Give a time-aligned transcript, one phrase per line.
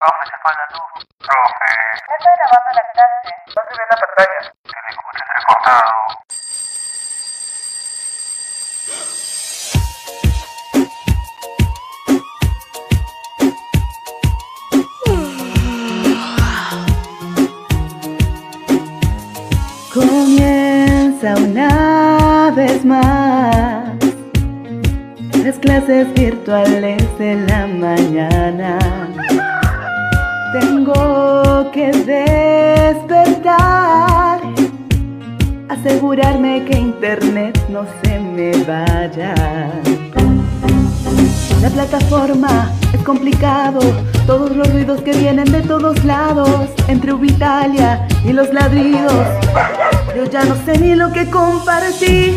[0.00, 1.04] Profe, se fue la luz.
[1.18, 1.70] Profe.
[2.08, 3.30] No estoy grabando la clase.
[3.48, 4.40] No se ve la pantalla.
[4.64, 5.92] Se me escucha entrecortado.
[19.92, 21.68] Comienza una
[22.56, 24.00] vez más
[25.44, 28.78] las clases virtuales de la mañana.
[30.52, 31.92] Tengo que
[32.96, 34.40] despertar,
[35.68, 39.32] asegurarme que internet no se me vaya.
[41.62, 43.78] La plataforma es complicado,
[44.26, 49.12] todos los ruidos que vienen de todos lados, entre Ubitalia y los ladridos.
[50.16, 52.34] Yo ya no sé ni lo que compartí,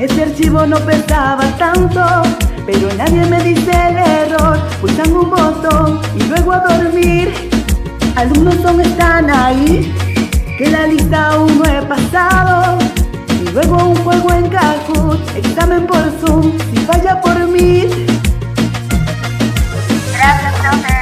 [0.00, 2.02] ese archivo no pesaba tanto,
[2.66, 7.32] pero nadie me dice el error, pulsan un botón y luego a dormir.
[8.16, 9.92] Alumnos son están ahí,
[10.56, 12.78] que la lista aún no he pasado.
[13.28, 17.88] Y luego un juego en Kahoot, examen por Zoom, si falla por mí.
[20.14, 20.94] Gracias, profe.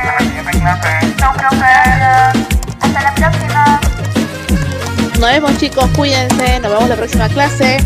[2.81, 3.81] Hasta la próxima.
[5.20, 7.77] Nos vemos chicos, cuídense, nos vemos la próxima clase.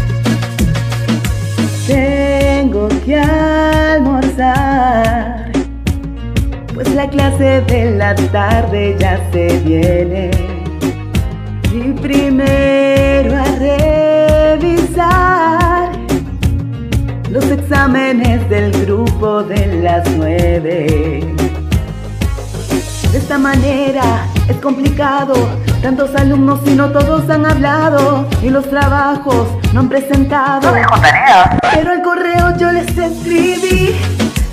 [2.77, 4.61] Tengo que almorzar,
[6.75, 10.31] pues la clase de la tarde ya se viene.
[11.73, 13.47] Y primero a
[14.59, 15.91] revisar
[17.31, 21.25] los exámenes del grupo de las nueve.
[23.11, 25.35] De esta manera es complicado,
[25.83, 30.71] tantos alumnos y no todos han hablado, y los trabajos no han presentado.
[30.71, 31.59] tarea.
[31.75, 33.95] Pero al correo yo les escribí,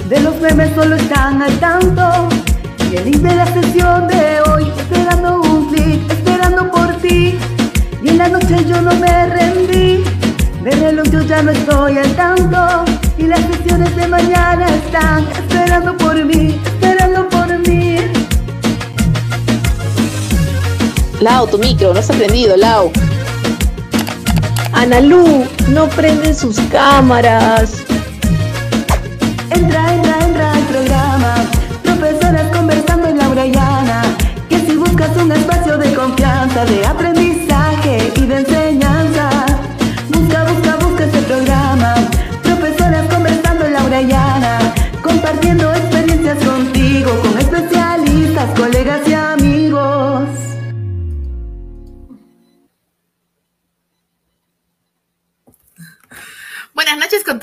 [0.09, 2.30] de los memes solo están al tanto.
[2.91, 7.38] Y el link de la sesión de hoy, esperando un clic, esperando por ti.
[8.03, 10.03] Y en la noche yo no me rendí,
[10.63, 12.85] de reloj yo ya no estoy al tanto.
[13.18, 16.59] Y las sesiones de mañana están esperando por mí,
[21.23, 22.91] Lau, tu micro, no has aprendido, Lau.
[24.73, 27.75] Analú, no prenden sus cámaras.
[29.50, 30.03] Entra,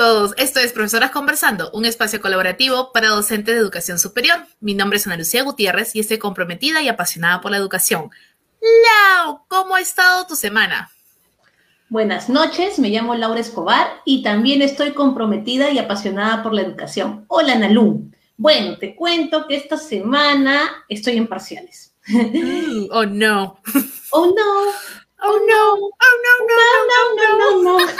[0.01, 0.33] todos.
[0.39, 4.47] Esto es Profesoras Conversando, un espacio colaborativo para docentes de educación superior.
[4.59, 8.09] Mi nombre es Ana Lucía Gutiérrez y estoy comprometida y apasionada por la educación.
[8.63, 10.91] Lau, ¿cómo ha estado tu semana?
[11.91, 17.27] Buenas noches, me llamo Laura Escobar y también estoy comprometida y apasionada por la educación.
[17.29, 18.11] Hola, Analú.
[18.39, 21.95] Bueno, te cuento que esta semana estoy en parciales.
[22.91, 23.61] Oh no.
[24.13, 24.73] Oh, no.
[25.23, 25.75] Oh no.
[25.75, 26.57] Oh no, no,
[26.89, 27.63] no, no, no.
[27.63, 27.93] no, no, no.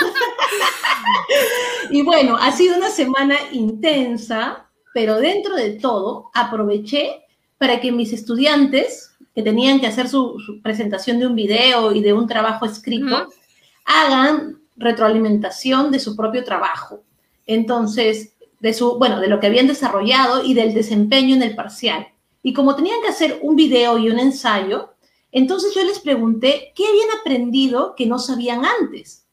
[1.91, 7.25] y bueno, ha sido una semana intensa, pero dentro de todo aproveché
[7.59, 12.01] para que mis estudiantes, que tenían que hacer su, su presentación de un video y
[12.03, 13.33] de un trabajo escrito, Ujú.
[13.85, 17.03] hagan retroalimentación de su propio trabajo.
[17.47, 22.09] Entonces, de su, bueno, de lo que habían desarrollado y del desempeño en el parcial.
[22.43, 24.95] Y como tenían que hacer un video y un ensayo,
[25.33, 29.25] entonces yo les pregunté qué habían aprendido que no sabían antes.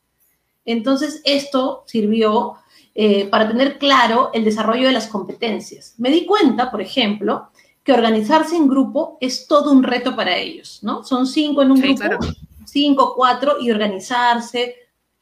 [0.66, 2.56] Entonces, esto sirvió
[2.94, 5.96] eh, para tener claro el desarrollo de las competencias.
[5.98, 7.50] Me di cuenta, por ejemplo,
[7.84, 11.04] que organizarse en grupo es todo un reto para ellos, ¿no?
[11.06, 12.20] Son cinco en un Sí, grupo, claro.
[12.66, 14.76] cinco, cuatro, y organizarse,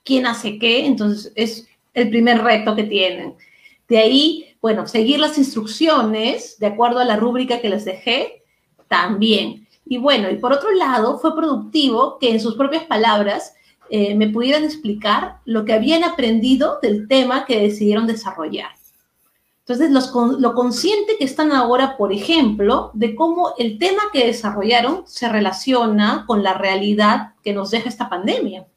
[0.04, 3.36] quién hace qué, entonces es el primer reto que tienen.
[3.88, 8.42] De ahí, bueno, seguir las instrucciones de acuerdo a la rúbrica que les dejé,
[8.88, 9.65] también.
[9.86, 13.54] Y bueno, y por otro lado, fue productivo que en sus propias palabras
[13.90, 18.72] eh, me pudieran explicar lo que habían aprendido del tema que decidieron desarrollar.
[19.60, 25.04] Entonces, los lo consciente que están ahora, por ejemplo, de cómo el tema que desarrollaron
[25.08, 28.68] se relaciona con la realidad que nos deja esta pandemia.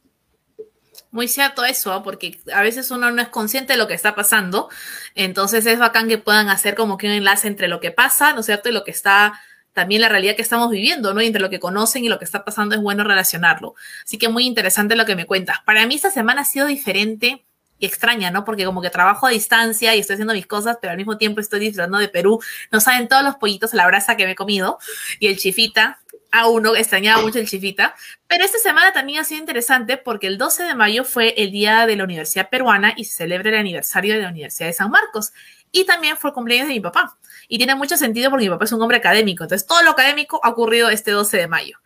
[1.11, 2.03] Muy cierto eso, ¿ah?
[2.03, 4.69] porque a veces uno no es consciente de lo que está pasando,
[5.15, 8.41] entonces es bacán que puedan hacer como que un enlace entre lo que pasa, ¿no
[8.41, 8.69] es cierto?
[8.69, 9.41] Y lo que está
[9.79, 11.23] también la realidad que estamos viviendo, ¿no?
[11.23, 13.77] Y entre lo que conocen y lo que está pasando es bueno relacionarlo.
[14.03, 15.59] Así que muy interesante lo que me cuentas.
[15.65, 17.45] Para mí esta semana ha sido diferente
[17.79, 18.45] y extraña, ¿no?
[18.45, 21.41] Porque como que trabajo a distancia y estoy haciendo mis cosas, pero al mismo tiempo
[21.41, 22.41] estoy disfrutando de Perú.
[22.73, 24.81] No saben todos los pollitos a la brasa que me he comido
[25.21, 26.01] y el chifita.
[26.33, 27.95] A uno extrañaba mucho el chifita.
[28.27, 31.87] Pero esta semana también ha sido interesante porque el 12 de mayo fue el día
[31.87, 35.33] de la Universidad Peruana y se celebra el aniversario de la Universidad de San Marcos.
[35.71, 37.17] Y también fue el cumpleaños de mi papá.
[37.49, 39.45] Y tiene mucho sentido porque mi papá es un hombre académico.
[39.45, 41.79] Entonces, todo lo académico ha ocurrido este 12 de mayo.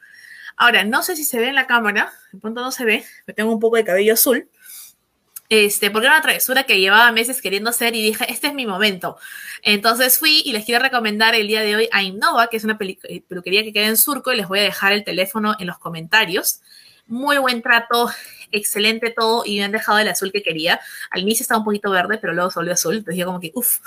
[0.56, 3.34] Ahora, no sé si se ve en la cámara, de pronto no se ve, me
[3.34, 4.48] tengo un poco de cabello azul,
[5.48, 8.66] este, porque era una travesura que llevaba meses queriendo hacer y dije, este es mi
[8.66, 9.18] momento.
[9.62, 12.78] Entonces fui y les quiero recomendar el día de hoy a Innova, que es una
[12.80, 15.78] eh, peluquería que queda en Surco y les voy a dejar el teléfono en los
[15.78, 16.62] comentarios.
[17.06, 18.10] Muy buen trato,
[18.50, 20.80] excelente todo y me han dejado el azul que quería.
[21.10, 23.52] Al inicio estaba un poquito verde, pero luego se volvió azul, entonces yo como que,
[23.54, 23.80] uff.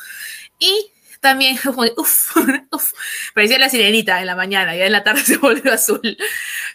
[0.60, 0.92] Y
[1.25, 1.57] también,
[1.98, 2.38] uff,
[2.72, 2.94] uf,
[3.33, 6.18] parecía la sirenita en la mañana, ya en la tarde se volvió azul.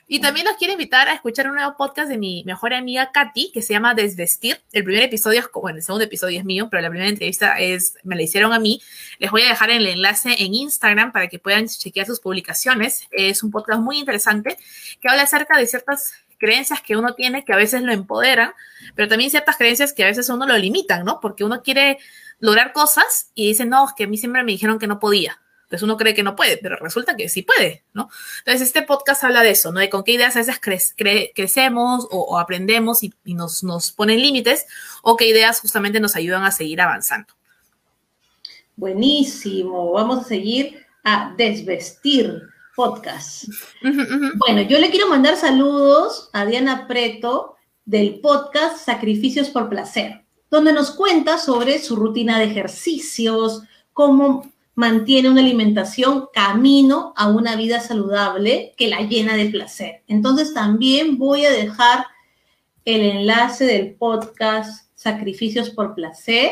[0.08, 3.52] Y también los quiero invitar a escuchar un nuevo podcast de mi mejor amiga Katy,
[3.52, 4.60] que se llama Desvestir.
[4.72, 8.16] El primer episodio bueno, el segundo episodio es mío, pero la primera entrevista es, me
[8.16, 8.82] la hicieron a mí.
[9.20, 13.06] Les voy a dejar el enlace en Instagram para que puedan chequear sus publicaciones.
[13.12, 14.58] Es un podcast muy interesante
[15.00, 18.52] que habla acerca de ciertas creencias que uno tiene que a veces lo empoderan,
[18.96, 21.20] pero también ciertas creencias que a veces uno lo limitan, ¿no?
[21.20, 21.98] Porque uno quiere
[22.40, 25.40] lograr cosas y dice, no, es que a mí siempre me dijeron que no podía.
[25.70, 28.08] Entonces uno cree que no puede, pero resulta que sí puede, ¿no?
[28.38, 29.78] Entonces este podcast habla de eso, ¿no?
[29.78, 30.58] De con qué ideas a veces
[31.32, 34.66] crecemos o, aprendemos y, nos, nos ponen límites
[35.02, 37.32] o qué ideas justamente nos ayudan a seguir avanzando.
[38.74, 42.42] Buenísimo, vamos a seguir a desvestir
[42.74, 43.44] podcast.
[44.38, 47.54] Bueno, yo le quiero mandar saludos a Diana Preto
[47.84, 53.62] del podcast Sacrificios por Placer donde nos cuenta sobre su rutina de ejercicios,
[53.92, 60.02] cómo mantiene una alimentación camino a una vida saludable que la llena de placer.
[60.08, 62.06] Entonces también voy a dejar
[62.84, 66.50] el enlace del podcast Sacrificios por Placer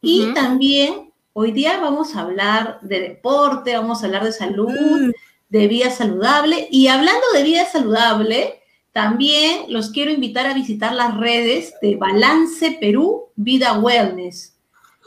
[0.00, 5.10] y también hoy día vamos a hablar de deporte, vamos a hablar de salud, mm.
[5.48, 8.60] de vida saludable y hablando de vida saludable,
[8.96, 14.56] también los quiero invitar a visitar las redes de Balance Perú Vida Wellness.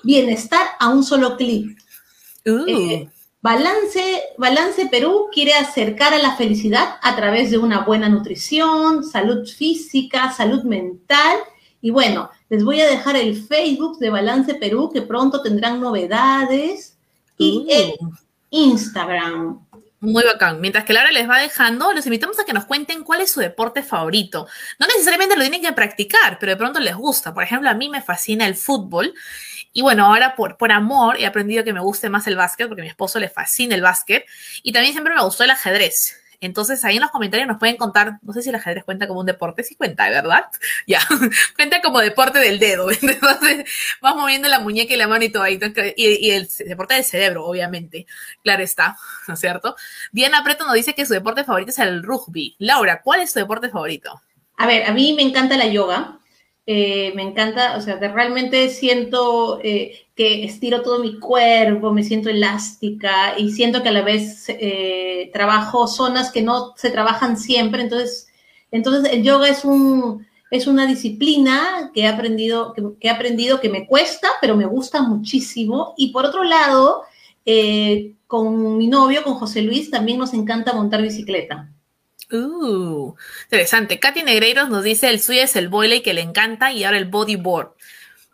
[0.04, 1.76] Bienestar a un solo clic.
[2.46, 2.66] Uh.
[2.68, 3.10] Eh,
[3.42, 9.48] Balance, Balance Perú quiere acercar a la felicidad a través de una buena nutrición, salud
[9.48, 11.40] física, salud mental.
[11.82, 16.96] Y bueno, les voy a dejar el Facebook de Balance Perú, que pronto tendrán novedades,
[17.40, 17.72] y uh.
[17.72, 17.94] el
[18.52, 19.66] Instagram.
[20.02, 20.62] Muy bacán.
[20.62, 23.42] Mientras que Laura les va dejando, los invitamos a que nos cuenten cuál es su
[23.42, 24.48] deporte favorito.
[24.80, 27.34] No necesariamente lo tienen que practicar, pero de pronto les gusta.
[27.34, 29.14] Por ejemplo, a mí me fascina el fútbol.
[29.74, 32.82] Y bueno, ahora por, por amor he aprendido que me guste más el básquet, porque
[32.82, 34.26] a mi esposo le fascina el básquet.
[34.64, 36.19] Y también siempre me gustó el ajedrez.
[36.42, 39.20] Entonces ahí en los comentarios nos pueden contar, no sé si el ajedrez cuenta como
[39.20, 40.46] un deporte, sí cuenta, ¿verdad?
[40.88, 41.00] Ya,
[41.56, 42.90] cuenta como deporte del dedo.
[43.02, 43.66] Entonces
[44.02, 45.60] vas moviendo la muñeca y la mano y todo ahí.
[45.96, 48.06] Y, el deporte del cerebro, obviamente.
[48.44, 48.98] Claro está,
[49.28, 49.76] ¿no es cierto?
[50.12, 52.56] Diana Preto nos dice que su deporte favorito es el rugby.
[52.60, 54.22] Laura, ¿cuál es tu deporte favorito?
[54.58, 56.20] A ver, a mí me encanta la yoga.
[56.66, 62.30] Eh, me encanta, o sea, realmente siento eh, que estiro todo mi cuerpo, me siento
[62.30, 67.84] elástica y siento que a la vez eh, trabajo zonas que no se trabajan siempre.
[67.84, 68.28] Entonces,
[68.70, 73.70] entonces el yoga es un es una disciplina que he aprendido que, he aprendido que
[73.70, 75.94] me cuesta, pero me gusta muchísimo.
[75.96, 77.04] Y por otro lado,
[78.28, 81.70] con mi novio, con José Luis, también nos encanta montar bicicleta.
[82.30, 84.00] Uh, interesante.
[84.00, 87.06] Katy Negreiros nos dice el suyo es el volei que le encanta y ahora el
[87.06, 87.70] bodyboard.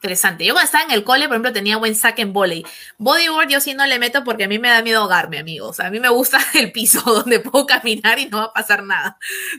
[0.06, 0.46] Interesante.
[0.46, 2.64] Yo cuando estaba en el cole, por ejemplo, tenía buen saque en volei.
[3.00, 5.80] Bodyboard yo sí no le meto porque a mí me da miedo ahogarme, amigos.
[5.80, 9.18] A mí me gusta el piso donde puedo caminar y no va a pasar nada.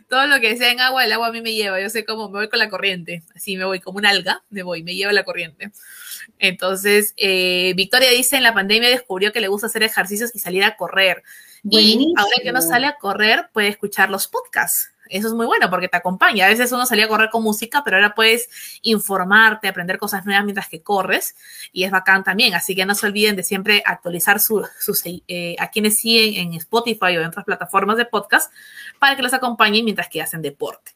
[0.09, 1.81] Todo lo que sea en agua, el agua a mí me lleva.
[1.81, 3.25] Yo sé cómo me voy con la corriente.
[3.35, 5.73] Así me voy como un alga, me voy, me lleva la corriente.
[6.39, 10.63] Entonces, eh, Victoria dice, en la pandemia descubrió que le gusta hacer ejercicios y salir
[10.63, 11.25] a correr.
[11.69, 14.93] Y ahora que uno sale a correr, puede escuchar los podcasts.
[15.09, 16.47] Eso es muy bueno porque te acompaña.
[16.47, 18.49] A veces uno salía a correr con música, pero ahora puedes
[18.83, 21.37] informarte, aprender cosas nuevas mientras que corres
[21.73, 22.55] y es bacán también.
[22.55, 24.69] Así que no se olviden de siempre actualizar sus,
[25.05, 28.53] eh, a quienes siguen en Spotify o en otras plataformas de podcast
[28.99, 30.93] para que los acompañen mientras que hacen deporte.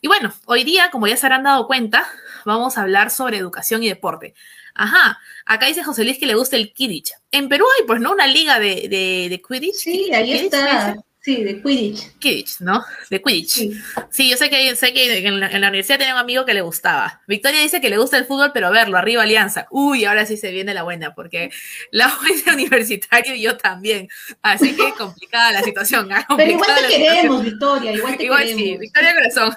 [0.00, 2.06] Y bueno, hoy día, como ya se habrán dado cuenta,
[2.44, 4.34] vamos a hablar sobre educación y deporte.
[4.74, 7.12] Ajá, acá dice José Luis que le gusta el Quidditch.
[7.30, 9.74] En Perú hay pues no una liga de, de, Quidditch.
[9.74, 10.96] Sí, ahí está.
[11.26, 12.18] Sí, de Quidditch.
[12.20, 12.84] Quidditch, ¿no?
[13.10, 13.72] De Quidditch.
[14.10, 17.20] Sí, yo sé que, sé que en, la, universidad tenía un amigo que le gustaba.
[17.26, 19.66] Victoria dice que le gusta el fútbol, pero verlo, arriba Alianza.
[19.72, 21.50] Uy, ahora sí se viene la buena, porque
[21.90, 24.08] la es universitario y yo también.
[24.40, 26.08] Así que complicada la situación.
[26.36, 29.56] Pero igual te queremos, Victoria, igual te igual sí, Victoria Corazón.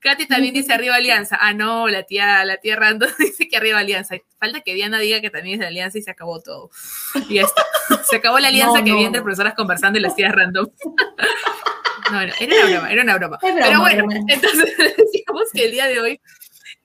[0.00, 1.38] Katy también dice arriba Alianza.
[1.40, 4.16] Ah, no, la tía, la tía Random dice que arriba Alianza.
[4.38, 6.70] Falta que Diana diga que también es de Alianza y se acabó todo.
[7.28, 7.62] Y ya está.
[8.08, 8.96] Se acabó la alianza No, que no.
[8.96, 10.66] había entre profesoras conversando y las tías Random.
[12.10, 13.38] No, no, era una broma, era una broma.
[13.40, 14.26] Pero bueno, broma.
[14.28, 16.20] entonces decíamos que el día de hoy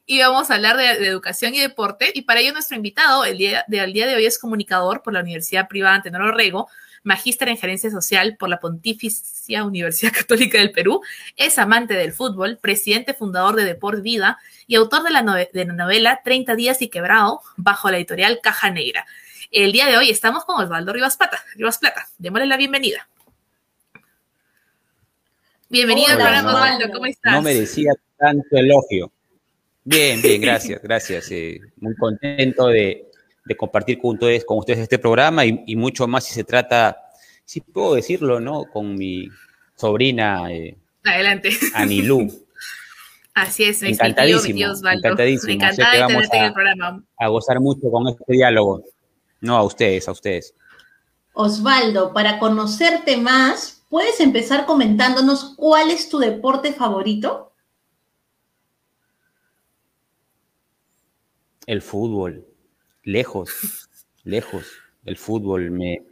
[0.06, 3.66] íbamos a hablar de, de educación y deporte y para ello nuestro invitado el día,
[3.68, 6.70] de, el día de hoy es comunicador por la Universidad Privada Antenor Orrego,
[7.04, 11.02] magíster en gerencia social por la Pontificia Universidad Católica del Perú,
[11.38, 14.38] es amante del fútbol, presidente fundador de Deport Vida
[14.68, 18.40] y autor de la, nove- de la novela 30 días y quebrado bajo la editorial
[18.44, 19.06] Caja Negra.
[19.52, 21.44] El día de hoy estamos con Osvaldo Rivas Plata.
[21.56, 23.08] Rivas Plata, démosle la bienvenida.
[25.70, 26.54] Bienvenido al Hola, programa.
[26.54, 26.94] Osvaldo.
[26.94, 27.34] ¿Cómo estás?
[27.34, 29.12] No merecía tanto elogio.
[29.84, 31.32] Bien, bien, gracias, gracias.
[31.32, 33.09] eh, muy contento de,
[33.50, 36.96] de compartir con ustedes, con ustedes este programa y, y mucho más si se trata,
[37.44, 38.64] si puedo decirlo, ¿no?
[38.72, 39.28] Con mi
[39.76, 41.50] sobrina eh, Adelante.
[41.74, 42.32] Anilú.
[43.34, 45.00] Así es, mi Encantadísimo, tío, mi tío Osvaldo.
[45.00, 45.54] encantadísimo.
[45.54, 47.04] Encantada de vamos tenerte en a- el programa.
[47.18, 48.84] A gozar mucho con este diálogo.
[49.42, 50.54] No, a ustedes, a ustedes.
[51.34, 57.52] Osvaldo, para conocerte más, ¿puedes empezar comentándonos cuál es tu deporte favorito?
[61.66, 62.46] El fútbol,
[63.04, 63.90] lejos,
[64.24, 64.66] lejos,
[65.06, 65.72] el fútbol.
[65.72, 66.04] Me...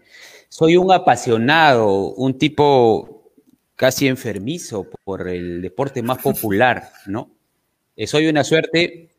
[0.50, 3.32] Soy un apasionado, un tipo
[3.76, 7.32] casi enfermizo por el deporte más popular, ¿no?
[7.96, 9.10] Eh, soy una suerte,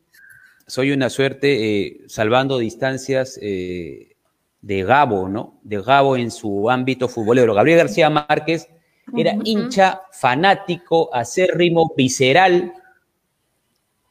[0.67, 4.15] soy una suerte eh, salvando distancias eh,
[4.61, 5.59] de Gabo, ¿no?
[5.63, 7.53] De Gabo en su ámbito futbolero.
[7.53, 8.69] Gabriel García Márquez
[9.15, 12.73] era hincha fanático, acérrimo, visceral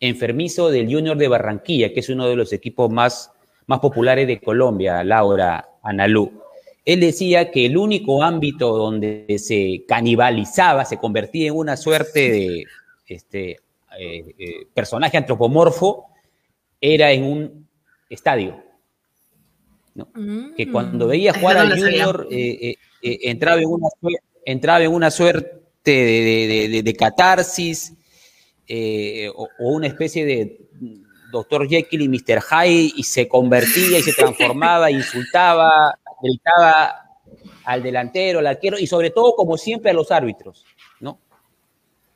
[0.01, 3.33] enfermizo del Junior de Barranquilla, que es uno de los equipos más,
[3.69, 6.43] más populares de Colombia, Laura Analú.
[6.85, 12.65] Él decía que el único ámbito donde se canibalizaba, se convertía en una suerte de
[13.07, 13.51] este,
[13.99, 16.07] eh, eh, personaje antropomorfo,
[16.81, 17.69] era en un
[18.09, 18.63] estadio.
[20.57, 21.59] Que cuando veía jugar Mm.
[21.69, 22.05] No al sabía.
[22.07, 26.95] Junior, eh, entraba, en una, suer- entraba en una suerte de, de- de- de- de
[26.95, 27.93] catarsis,
[29.35, 30.61] o, o una especie de
[31.31, 31.69] Dr.
[31.69, 32.41] Jekyll y Mr.
[32.41, 37.09] Hyde y se convertía y se transformaba, insultaba, gritaba
[37.65, 40.65] al delantero, al arquero y sobre todo, como siempre, a los árbitros,
[41.01, 41.21] ¿no?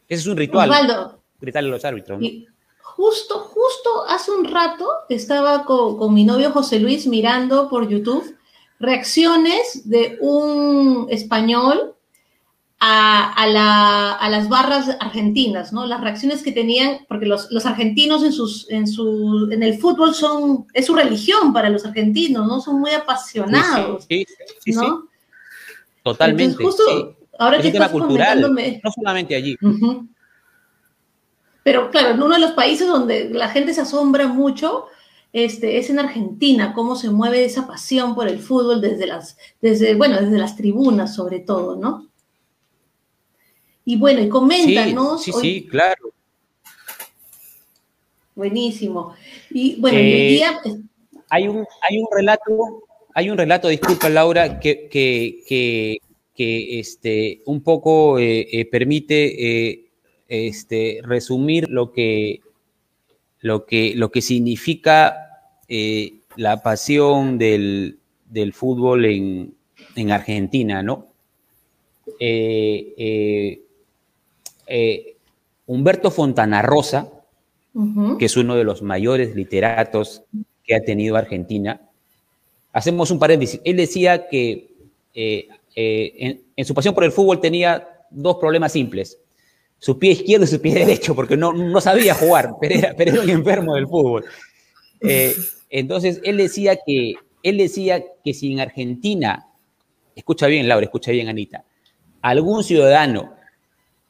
[0.09, 2.25] Ese es un ritual, Osvaldo, gritarle a los árbitros, ¿no?
[2.25, 2.47] y
[2.81, 8.37] justo, justo hace un rato estaba con, con mi novio José Luis mirando por YouTube
[8.79, 11.92] reacciones de un español
[12.85, 15.87] a, a la- a las barras argentinas, ¿no?
[15.87, 20.15] Las reacciones que tenían, porque los, los argentinos en, sus, en, su, en el fútbol
[20.15, 22.61] son, es su religión para los argentinos, ¿no?
[22.61, 24.35] Son muy apasionados, Sí, sí,
[24.65, 25.05] sí, sí, ¿no?
[26.03, 26.61] totalmente.
[26.61, 29.57] Entonces, justo ahora Es que estás cultural, comentándome- no solamente allí.
[31.63, 34.87] Pero claro, en uno de los países donde la gente se asombra mucho
[35.33, 39.95] este, es en Argentina, cómo se mueve esa pasión por el fútbol desde las, desde,
[39.95, 42.09] bueno, desde las tribunas sobre todo, ¿no?
[43.85, 46.13] Y bueno, y coméntanos, sí, hoy- sí, claro.
[48.35, 49.15] buenísimo.
[49.51, 50.61] Y bueno, Eh, día,
[51.29, 52.83] Hay un, hay un relato,
[53.15, 55.99] hay un relato, disculpa Laura, que, que, que,
[56.35, 59.87] que, este, un poco eh, eh, permite eh,
[60.29, 62.41] este, resumir lo que,
[63.41, 65.17] lo que, lo que significa
[66.37, 69.55] la pasión del, del fútbol en,
[69.97, 71.07] en Argentina, ¿no?
[72.21, 73.62] Eh, eh,
[74.67, 75.17] eh,
[75.67, 77.11] Humberto Fontana Rosa,
[78.19, 80.23] que es uno de los mayores literatos
[80.65, 81.81] que ha tenido Argentina.
[82.73, 83.61] Hacemos un paréntesis.
[83.65, 84.75] Él decía que
[85.15, 89.19] eh, eh, en, en su pasión por el fútbol tenía dos problemas simples.
[89.79, 93.13] Su pie izquierdo y su pie derecho, porque no, no sabía jugar, pero era, pero
[93.13, 94.25] era un enfermo del fútbol.
[95.01, 95.35] Eh,
[95.71, 99.47] entonces, él decía, que, él decía que si en Argentina,
[100.15, 101.65] escucha bien Laura, escucha bien Anita,
[102.21, 103.35] algún ciudadano,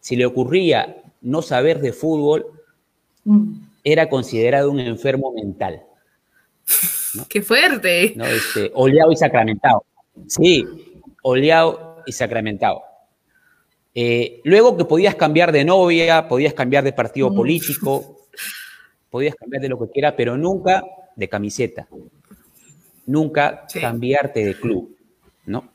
[0.02, 2.44] si le ocurría no saber de fútbol,
[3.24, 3.52] mm,
[3.84, 5.84] era considerado un enfermo mental,
[7.28, 8.14] ¡Qué fuerte!
[8.16, 8.24] ¿no?
[8.24, 9.84] Este, oleado y sacramentado.
[10.26, 10.64] Sí,
[11.22, 12.82] oleado y sacramentado.
[13.94, 17.34] Eh, luego que podías cambiar de novia, podías cambiar de partido Mm.
[17.36, 18.16] político,
[19.10, 20.82] podías cambiar de lo que quiera, pero nunca
[21.14, 21.86] de camiseta.
[23.06, 23.80] Nunca Sí.
[23.80, 24.96] cambiarte de club,
[25.46, 25.68] ¿no?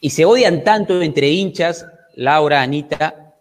[0.00, 3.34] Y se odian tanto entre hinchas, Laura, Anita,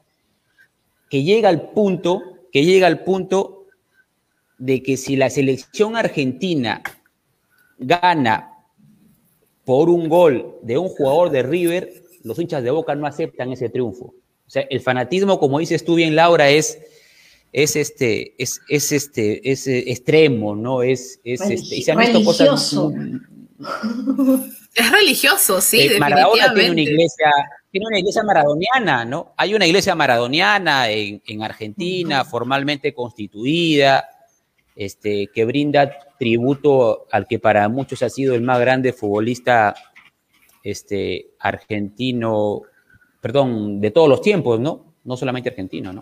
[1.10, 2.22] que llega al punto,
[2.52, 3.68] que llega al punto
[4.58, 6.84] de que si la selección argentina
[7.78, 8.54] gana
[9.66, 13.70] por un gol de un jugador de River, los hinchas de Boca no aceptan ese
[13.70, 14.06] triunfo.
[14.06, 16.80] O sea, el fanatismo, como dices tú bien, Laura, es,
[17.54, 20.82] es este, es, es este, es eh, extremo, ¿no?
[20.82, 22.48] Es, es este, y se han visto cosas.
[22.48, 22.94] Religioso.
[24.74, 27.32] Es religioso, sí, Eh, Maradona tiene una iglesia,
[27.72, 29.34] tiene una iglesia maradoniana, ¿no?
[29.38, 34.08] Hay una iglesia maradoniana en, en Argentina, formalmente constituida,
[34.76, 39.76] este, que brinda tributo al que para muchos ha sido el más grande futbolista
[40.64, 42.62] este, argentino,
[43.22, 44.96] perdón, de todos los tiempos, ¿no?
[45.04, 46.02] No solamente argentino, ¿no?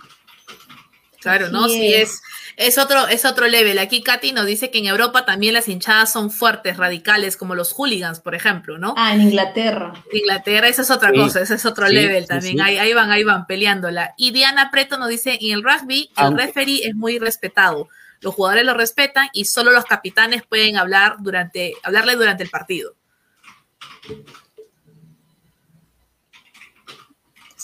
[1.20, 1.68] Claro, ¿no?
[1.68, 2.22] Sí, es.
[2.58, 3.80] es, es, otro, es otro level.
[3.80, 7.74] Aquí Katy nos dice que en Europa también las hinchadas son fuertes, radicales, como los
[7.74, 8.94] hooligans, por ejemplo, ¿no?
[8.98, 9.94] Ah, en Inglaterra.
[10.14, 12.54] Inglaterra, esa es otra Sí, cosa, ese es otro sí, level sí, también.
[12.58, 12.62] sí.
[12.64, 14.14] Ahí, ahí van, ahí van peleándola.
[14.18, 17.90] Y Diana Preto nos dice, en el rugby, el Aunque- referee es muy respetado.
[18.22, 22.96] Los jugadores lo respetan y solo los capitanes pueden hablar durante, hablarle durante el partido.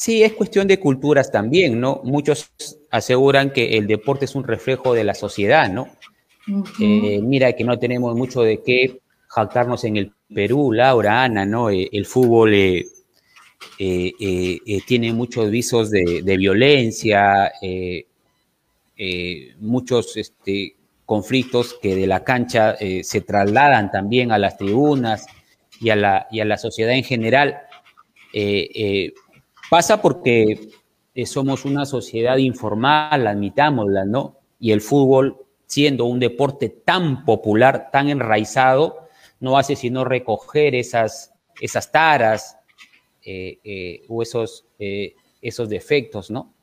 [0.04, 2.02] Sí, es cuestión de culturas también, ¿no?
[2.04, 2.52] Muchos
[2.92, 5.88] aseguran que el deporte es un reflejo de la sociedad, ¿no?
[6.82, 11.70] Eh, mira que no tenemos mucho de qué jactarnos en el Perú, Laura, Ana, ¿no?
[11.70, 12.84] Eh, el fútbol eh,
[14.86, 17.50] tiene muchos visos de, de violencia,
[19.62, 25.26] muchos este, conflictos que de la cancha se trasladan también a las tribunas
[25.80, 27.62] y a la, y a la sociedad en general.
[28.36, 29.14] Eh, eh,
[29.70, 30.70] pasa porque
[31.16, 34.38] eh, somos una sociedad informal, admitámosla, ¿no?
[34.60, 39.08] Y el fútbol, siendo un deporte tan popular, tan enraizado,
[39.40, 42.58] no hace sino recoger esas, esas taras
[43.24, 44.66] eh, eh, o esos,
[45.42, 46.54] esos defectos, ¿no?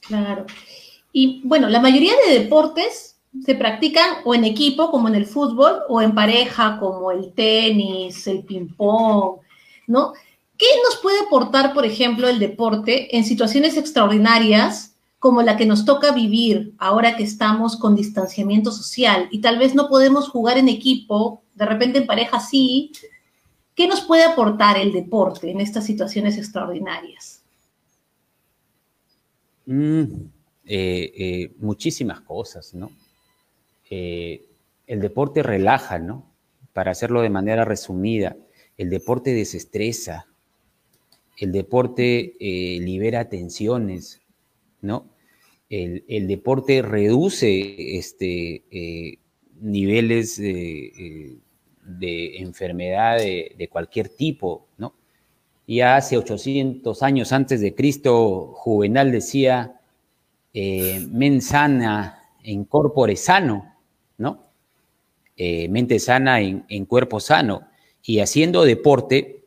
[0.00, 0.46] Claro.
[1.12, 5.80] Y bueno, la mayoría de deportes se practican o en equipo, como en el fútbol,
[5.88, 9.40] o en pareja, como el tenis, el ping-pong,
[9.86, 10.12] ¿no?
[10.62, 15.84] ¿Qué nos puede aportar, por ejemplo, el deporte en situaciones extraordinarias como la que nos
[15.84, 20.68] toca vivir ahora que estamos con distanciamiento social y tal vez no podemos jugar en
[20.68, 22.92] equipo, de repente en pareja sí?
[23.74, 27.42] ¿Qué nos puede aportar el deporte en estas situaciones extraordinarias?
[29.66, 30.02] Mm,
[30.64, 32.92] eh, eh, muchísimas cosas, ¿no?
[33.90, 34.46] Eh,
[34.86, 36.30] el deporte relaja, ¿no?
[36.72, 38.36] Para hacerlo de manera resumida,
[38.78, 40.28] el deporte desestresa,
[41.38, 44.20] el deporte eh, libera tensiones,
[44.80, 45.10] ¿no?
[45.68, 49.18] El, deporte reduce este, eh,
[49.58, 51.36] niveles de, eh,
[51.82, 54.92] de enfermedad de, cualquier tipo, ¿no?
[55.66, 59.80] Ya hace 800 años antes de Cristo, Juvenal decía,
[60.52, 63.74] men sana en corpore sano,
[64.18, 64.44] ¿no?
[65.38, 67.62] Mente sana en, cuerpo sano.
[68.02, 69.44] Y haciendo deporte,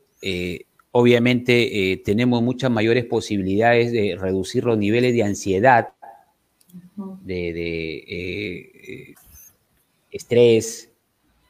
[0.98, 5.90] obviamente eh, tenemos muchas mayores posibilidades de reducir los niveles de ansiedad,
[6.96, 9.16] de, de, eh, eh,
[10.10, 10.90] estrés,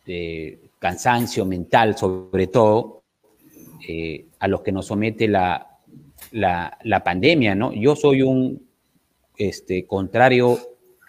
[0.08, 3.04] de cansancio mental sobre todo,
[3.88, 5.78] eh, a los que nos somete la,
[6.32, 7.72] la, la pandemia, ¿no?
[7.72, 8.68] Yo soy un
[9.38, 10.58] este, contrario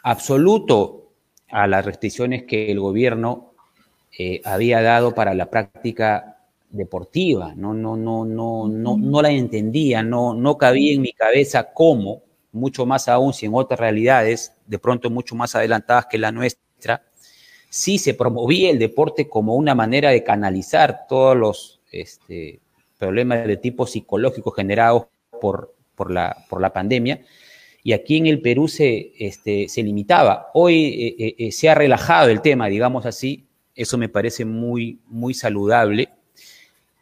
[0.02, 1.08] absoluto
[1.48, 3.54] a las restricciones que el gobierno
[4.44, 6.35] había dado para la práctica
[6.70, 7.54] deportiva.
[7.54, 12.22] No, no, no, no, no, no la entendía, no, no cabía en mi cabeza cómo,
[12.52, 17.04] mucho más aún si en otras realidades, de pronto mucho más adelantadas que la nuestra,
[17.68, 22.60] sí se promovía el deporte como una manera de canalizar todos los este,
[22.98, 25.06] problemas de tipo psicológico generados
[25.40, 27.20] por, por, la, por la pandemia.
[27.82, 30.50] Y aquí en el Perú se, este, se limitaba.
[30.54, 33.46] Hoy eh, eh, se ha relajado el tema, digamos así.
[33.76, 36.08] Eso me parece muy, muy saludable.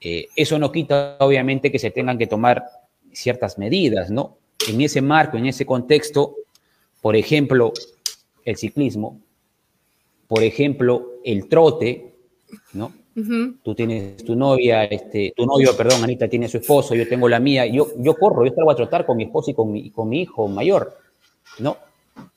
[0.05, 2.63] Eh, eso no quita, obviamente, que se tengan que tomar
[3.11, 4.37] ciertas medidas, ¿no?
[4.69, 6.37] En ese marco, en ese contexto,
[7.01, 7.73] por ejemplo,
[8.45, 9.19] el ciclismo,
[10.29, 12.13] por ejemplo, el trote,
[12.75, 12.93] ¿no?
[13.63, 17.39] Tú tienes tu novia, este, tu novio, perdón, Anita tiene su esposo, yo tengo la
[17.39, 20.09] mía, yo, yo corro, yo salgo a trotar con mi esposo y con mi, con
[20.09, 20.99] mi hijo mayor,
[21.61, 21.79] ¿no?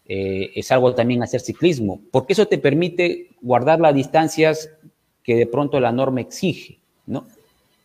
[0.05, 4.69] Eh, es algo también hacer ciclismo, porque eso te permite guardar las distancias
[5.23, 6.77] que de pronto la norma exige,
[7.07, 7.25] ¿no?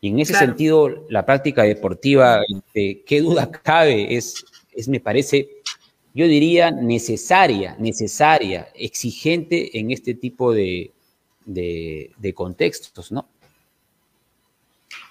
[0.02, 0.46] Y en ese Claro.
[0.48, 2.40] sentido, la práctica deportiva,
[2.74, 5.48] eh, qué duda cabe, es, es, me parece,
[6.12, 10.90] yo diría, necesaria, necesaria, exigente en este tipo de,
[11.46, 13.28] de, de contextos, ¿no?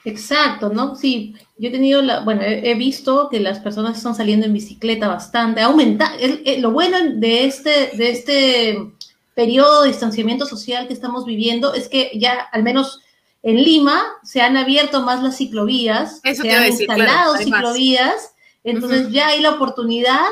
[0.03, 0.95] Exacto, ¿no?
[0.95, 4.53] Sí, yo he tenido la, bueno, he, he visto que las personas están saliendo en
[4.53, 8.77] bicicleta bastante, aumenta, el- el- lo bueno de este, de este
[9.35, 12.99] periodo de distanciamiento social que estamos viviendo es que ya al menos
[13.43, 17.43] En Lima se han abierto más las ciclovías, Eso se han claro, instalado más.
[17.43, 20.25] ciclovías, entonces ya hay la oportunidad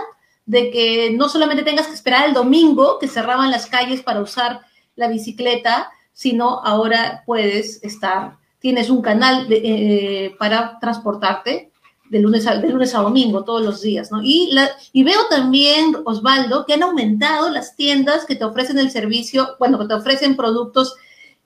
[0.45, 4.61] de que no solamente tengas que esperar el domingo que cerraban las calles para usar
[4.95, 11.71] la bicicleta, sino ahora puedes estar, tienes un canal de, eh, para transportarte
[12.09, 14.21] de lunes, a, de lunes a domingo, todos los días, ¿no?
[14.23, 18.89] Y, la, y veo también, Osvaldo, que han aumentado las tiendas que te ofrecen el
[18.91, 20.95] servicio, bueno, que te ofrecen productos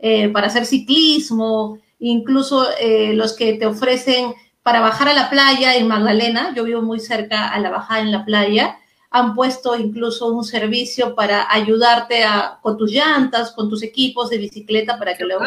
[0.06, 5.78] eh, para hacer ciclismo, incluso eh, los que te ofrecen para bajar a la playa
[5.78, 8.78] en Magdalena, yo vivo muy cerca a la bajada en la playa,
[9.12, 14.40] han puesto incluso un servicio para ayudarte a, con tus llantas, con tus equipos de
[14.40, 15.46] bicicleta para que luego...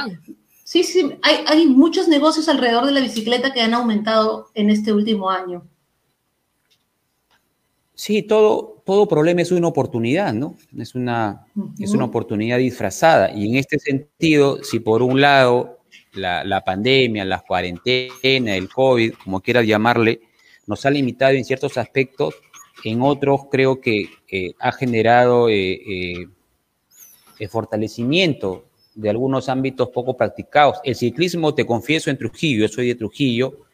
[0.64, 4.90] Sí, sí, hay, hay muchos negocios alrededor de la bicicleta que han aumentado en este
[4.90, 5.66] último año.
[7.95, 10.57] Sí, todo, todo problema es una oportunidad, ¿no?
[10.79, 11.44] Es una,
[11.79, 13.33] es una oportunidad disfrazada.
[13.35, 15.81] Y en este sentido, si por un lado
[16.12, 20.20] la, la pandemia, la cuarentena, el COVID, como quieras llamarle,
[20.68, 22.37] nos ha limitado en ciertos aspectos,
[22.85, 26.27] en otros creo que eh, ha generado eh, eh,
[27.40, 30.79] el fortalecimiento de algunos ámbitos poco practicados.
[30.85, 33.66] El ciclismo, te confieso, en Trujillo, yo soy de Trujillo,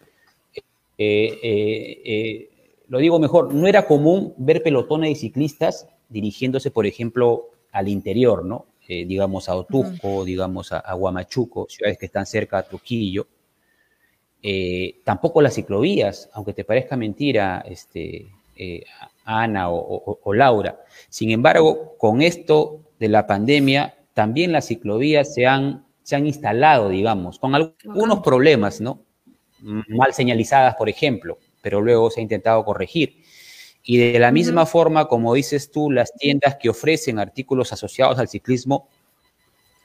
[0.96, 2.48] eh, eh, eh,
[2.92, 8.44] lo digo mejor, no era común ver pelotones de ciclistas dirigiéndose, por ejemplo, al interior,
[8.44, 8.66] ¿no?
[8.87, 13.26] Eh, digamos a Otusco, digamos a, a, Huamachuco, ciudades que están cerca de Trujillo.
[14.42, 18.26] Eh, tampoco las ciclovías, aunque te parezca mentira, este,
[18.59, 18.85] eh,
[19.24, 20.78] Ana o, o, o, Laura.
[21.09, 26.90] Sin embargo, con esto de la pandemia, también las ciclovías se han, se han instalado,
[26.90, 29.00] digamos, con algunos problemas, ¿no?
[29.62, 33.22] Mal señalizadas, por ejemplo, pero luego se ha intentado corregir.
[33.85, 34.68] Y de la misma uh -huh.
[34.68, 38.88] forma, como dices tú, las tiendas que ofrecen artículos asociados al ciclismo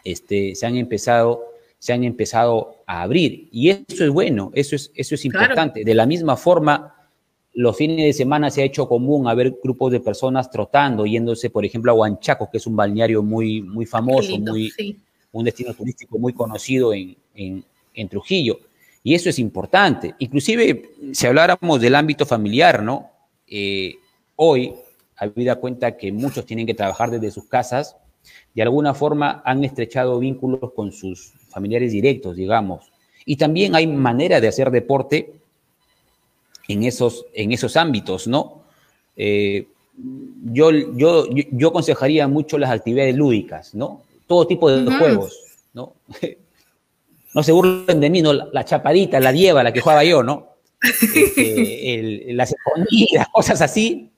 [0.04, 1.44] este, se, han empezado,
[1.80, 3.50] se han empezado a abrir.
[3.52, 5.82] Y eso es bueno, eso es, eso es importante.
[5.82, 5.86] Claro.
[5.86, 6.94] De la misma forma,
[7.54, 11.50] los fines de semana se ha hecho común a ver grupos de personas trotando, yéndose,
[11.50, 14.96] por ejemplo, a Huanchaco, que es un balneario muy, muy famoso, lindo, muy, sí.
[15.32, 17.63] un destino turístico muy conocido en, en,
[17.96, 18.60] en Trujillo.
[19.08, 20.15] Y eso es importante.
[20.20, 23.10] Inclusive, si habláramos del ámbito familiar, ¿no?
[23.48, 23.96] Eh,
[24.36, 24.74] hoy,
[25.15, 27.96] habida cuenta que muchos tienen que trabajar desde sus casas,
[28.54, 32.91] de alguna forma han estrechado vínculos con sus familiares directos, digamos.
[33.26, 35.32] Y también hay manera de hacer deporte
[36.67, 38.63] en esos, en esos ámbitos, ¿no?
[39.15, 39.67] Eh,
[40.43, 44.02] yo, yo, yo aconsejaría mucho las actividades lúdicas, ¿no?
[44.28, 45.00] Todo tipo de uh -huh.
[45.00, 45.39] juegos,
[45.74, 45.93] ¿no?
[47.34, 48.34] no se burlen de mí, ¿no?
[48.34, 50.56] La, chapadita, la dieva, la que jugaba yo, ¿no?
[50.82, 54.12] Este, el, las escondidas, cosas así,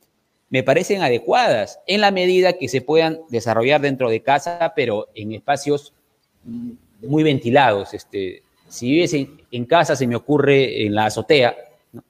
[0.50, 5.34] me parecen adecuadas en la medida que se puedan desarrollar dentro de casa, pero en
[5.34, 5.94] espacios
[7.02, 7.94] muy ventilados.
[7.94, 11.56] Este, si vives en, en casa, se me ocurre en la azotea,
[11.94, 12.04] ¿no?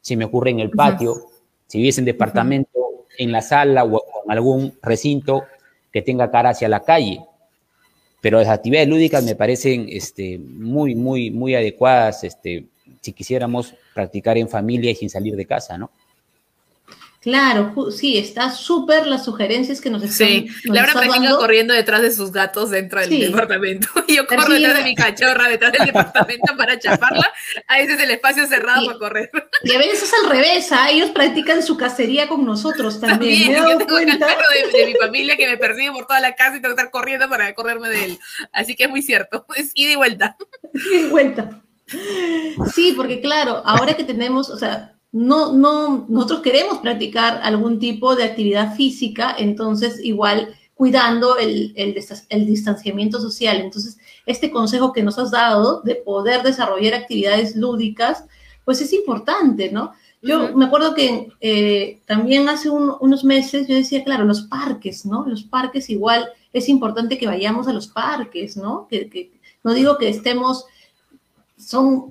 [0.00, 1.28] se me ocurre en el patio, uh -huh.
[1.66, 3.14] si vives en departamento, uh -huh.
[3.18, 5.44] en la sala o en algún recinto
[5.92, 7.20] que tenga cara hacia la calle.
[8.24, 12.64] Pero las actividades lúdicas me parecen este, muy, muy, muy adecuadas este,
[13.02, 15.90] si quisiéramos practicar en familia y sin salir de casa, ¿no?
[17.24, 21.38] Claro, sí, está súper las sugerencias que nos están Sí, nos Laura está dando.
[21.38, 23.20] corriendo detrás de sus gatos dentro del Sí.
[23.22, 23.88] departamento.
[24.06, 27.32] Y yo corro detrás de mi cachorra detrás del departamento para chaparla.
[27.66, 28.86] A ese es el espacio cerrado Sí.
[28.88, 29.30] para correr.
[29.62, 30.90] Y a veces es al revés, ¿ah?
[30.90, 33.54] ellos practican su cacería con nosotros también.
[33.54, 36.06] También, ¿Me he yo tengo un perro de, de mi familia que me persigue por
[36.06, 38.18] toda la casa y tengo que estar corriendo para correrme de él.
[38.52, 39.46] Así que es muy cierto.
[39.56, 40.36] Es ida y vuelta.
[40.74, 41.62] Sí, vuelta.
[42.74, 48.16] Sí, porque claro, ahora que tenemos, o sea, no, no, nosotros queremos practicar algún tipo
[48.16, 53.58] de actividad física, entonces igual cuidando el, el, distanciamiento social.
[53.60, 53.96] Entonces,
[54.26, 58.24] este consejo que nos has dado de poder desarrollar actividades lúdicas,
[58.64, 59.92] pues es importante, ¿no?
[60.20, 65.06] Yo me acuerdo que eh, también hace un- unos meses yo decía, claro, los parques,
[65.06, 65.24] ¿no?
[65.26, 68.88] Los parques igual es importante que vayamos a los parques, ¿no?
[68.90, 69.30] Que, que-
[69.62, 70.64] no digo que estemos,
[71.56, 72.10] son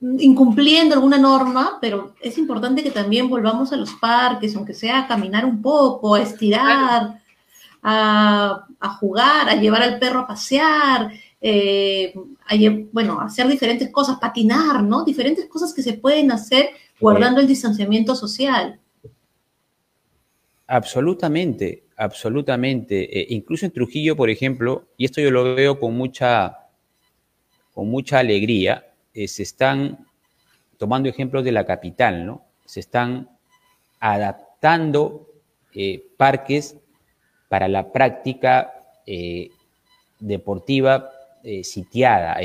[0.00, 5.08] incumpliendo alguna norma, pero es importante que también volvamos a los parques, aunque sea a
[5.08, 7.20] caminar un poco, a estirar,
[7.82, 12.14] a, a jugar, a llevar al perro a pasear, eh,
[12.46, 12.54] a
[12.92, 15.04] bueno, a hacer diferentes cosas, patinar, ¿no?
[15.04, 18.80] Diferentes cosas que se pueden hacer guardando el distanciamiento social.
[20.66, 23.20] Absolutamente, absolutamente.
[23.20, 26.58] Eh, incluso en Trujillo, por ejemplo, y esto yo lo veo con mucha,
[27.72, 28.87] con mucha alegría,
[29.18, 30.06] eh, se están
[30.76, 32.44] tomando ejemplos de la capital, ¿no?
[32.64, 33.28] Se están
[33.98, 35.26] adaptando
[35.74, 36.76] eh, parques
[37.48, 38.72] para la práctica
[39.06, 39.50] eh,
[40.20, 41.10] deportiva
[41.62, 42.36] sitiada,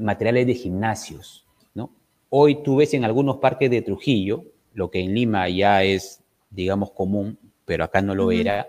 [0.00, 1.90] materiales de gimnasios, ¿no?
[2.30, 6.92] Hoy tú ves en algunos parques de Trujillo, lo que en Lima ya es, digamos,
[6.92, 8.66] común, pero acá no lo era,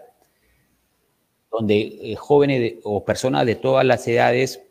[1.49, 4.61] donde jóvenes de- o personas de todas las edades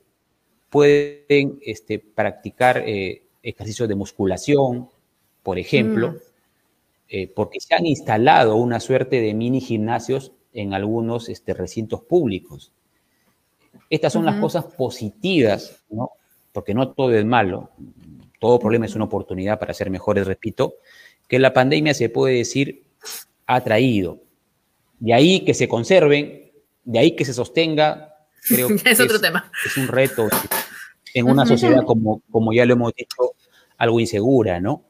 [0.72, 4.88] pueden este, practicar eh, ejercicios de musculación,
[5.42, 6.16] por ejemplo, Mm.
[7.10, 12.72] eh, porque se han instalado una suerte de mini gimnasios en algunos este, recintos públicos.
[13.90, 16.12] Estas son las cosas positivas, ¿no?
[16.52, 17.68] Porque no todo es malo,
[18.40, 20.76] todo problema es una oportunidad para ser mejores, repito,
[21.28, 22.84] que la pandemia se puede decir
[23.46, 24.22] ha traído.
[24.98, 26.50] De ahí que se conserven,
[26.84, 28.16] de ahí que se sostenga,
[28.48, 29.52] creo que es otro tema.
[29.66, 30.28] es un reto
[31.14, 33.34] en una sociedad, como, como ya lo hemos dicho,
[33.78, 34.82] algo insegura, ¿no?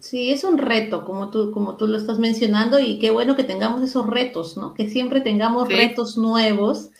[0.00, 3.44] Sí, es un reto, como tú, como tú lo estás mencionando, y qué bueno que
[3.44, 4.72] tengamos esos retos, ¿no?
[4.72, 5.74] Que siempre tengamos Sí.
[5.74, 6.90] retos nuevos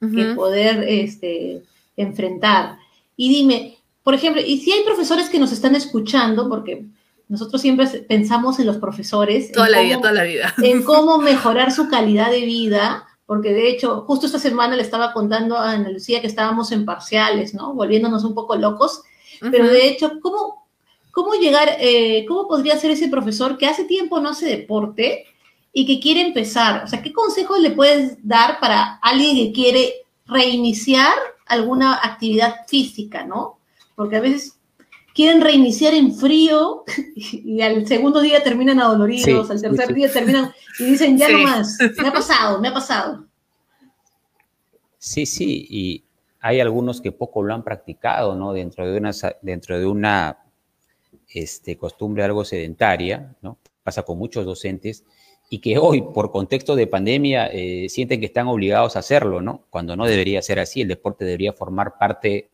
[0.00, 1.62] que poder este,
[1.96, 2.76] enfrentar.
[3.16, 6.84] Y dime, por ejemplo, y si hay profesores que nos están escuchando, porque
[7.28, 10.54] nosotros siempre pensamos en los profesores, Toda en la vida, toda la vida.
[10.62, 15.12] en cómo mejorar su calidad de vida, porque de hecho, justo esta semana le estaba
[15.12, 17.74] contando a Ana Lucía que estábamos en parciales, ¿no?
[17.74, 19.02] Volviéndonos un poco locos,
[19.40, 20.66] pero de hecho, ¿cómo,
[21.10, 25.26] cómo llegar, eh, cómo podría ser ese profesor que hace tiempo no hace deporte
[25.72, 26.84] y que quiere empezar?
[26.84, 29.94] O sea, ¿qué consejos le puedes dar para alguien que quiere
[30.26, 31.14] reiniciar
[31.46, 33.58] alguna actividad física, ¿no?
[33.94, 34.58] Porque a veces
[35.14, 36.84] quieren reiniciar en frío
[37.16, 39.94] y al segundo día terminan adoloridos, Sí, al tercer sí.
[39.94, 41.32] día terminan y dicen, ya Sí.
[41.32, 43.24] no más, me ha pasado, me ha pasado.
[44.98, 46.04] Sí, sí, y
[46.40, 48.52] hay algunos que poco lo han practicado, ¿no?
[48.52, 50.38] Dentro de una, dentro de una
[51.28, 53.58] este, costumbre algo sedentaria, ¿no?
[53.82, 55.04] Pasa con muchos docentes
[55.50, 59.64] y que hoy, por contexto de pandemia, eh, sienten que están obligados a hacerlo, ¿no?
[59.70, 62.48] Cuando no debería ser así, el deporte debería formar parte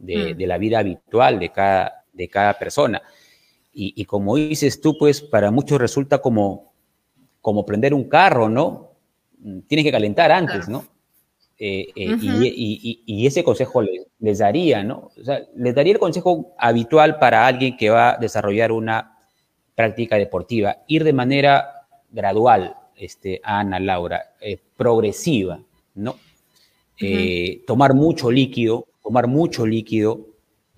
[0.00, 0.36] de, Mm.
[0.38, 3.00] de la vida habitual de cada, de cada persona.
[3.72, 6.72] Y, y como dices tú, pues para muchos resulta como,
[7.40, 8.90] como prender un carro, ¿no?
[9.38, 10.68] Mm, Tienes que calentar antes.
[10.68, 10.84] ¿no?
[11.62, 15.10] Eh, eh, y, y- y- y ese consejo les, les daría, ¿no?
[15.20, 19.18] O sea, les daría el consejo habitual para alguien que va a desarrollar una
[19.74, 25.60] práctica deportiva, ir de manera gradual, este, Ana, Laura, eh, progresiva,
[25.94, 26.16] ¿no?
[27.66, 30.28] Tomar mucho líquido, tomar mucho líquido,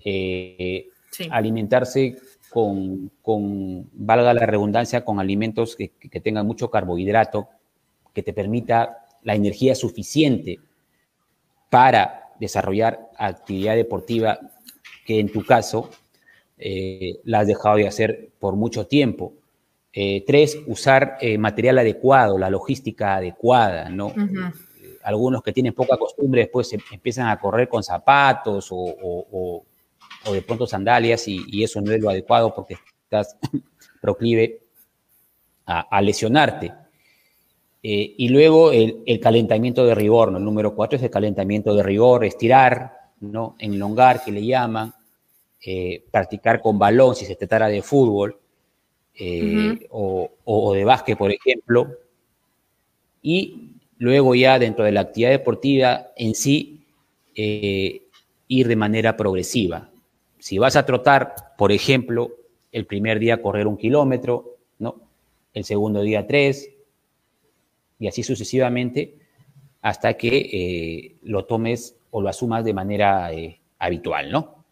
[0.03, 1.27] eh, Sí.
[1.29, 2.17] alimentarse
[2.49, 7.47] con, con, valga la redundancia, con alimentos que, que tengan mucho carbohidrato,
[8.11, 10.57] que te permita la energía suficiente
[11.69, 14.39] para desarrollar actividad deportiva
[15.05, 15.91] que en tu caso
[16.57, 19.33] eh, la has dejado de hacer por mucho tiempo.
[19.93, 24.07] Eh, tres, usar material adecuado, la logística adecuada, ¿no?
[24.07, 24.51] Ujú.
[25.03, 29.65] Algunos que tienen poca costumbre después se empiezan a correr con zapatos o, o- o-
[30.25, 33.37] o de pronto sandalias y, y eso no es lo adecuado porque estás
[34.01, 34.61] proclive
[35.65, 36.73] a, a lesionarte.
[37.85, 40.37] Eh, y luego el, el calentamiento de rigor, ¿no?
[40.37, 43.55] El número cuatro es el calentamiento de rigor, estirar, ¿no?
[43.59, 44.93] Enlongar, que le llaman,
[45.65, 48.39] eh, practicar con balón si se tratara de fútbol
[49.15, 51.87] eh, o de básquet, por ejemplo.
[53.21, 53.72] Y
[54.03, 56.81] luego ya dentro de la actividad deportiva en sí,
[57.35, 58.01] eh,
[58.49, 59.91] ir de manera progresiva.
[60.39, 62.31] Si vas a trotar, por ejemplo,
[62.73, 64.95] el primer día correr un kilómetro, ¿no?
[65.53, 66.69] El segundo día tres,
[67.97, 69.19] y así sucesivamente,
[69.81, 74.62] hasta que eh, lo tomes o lo asumas de manera eh, habitual, ¿no?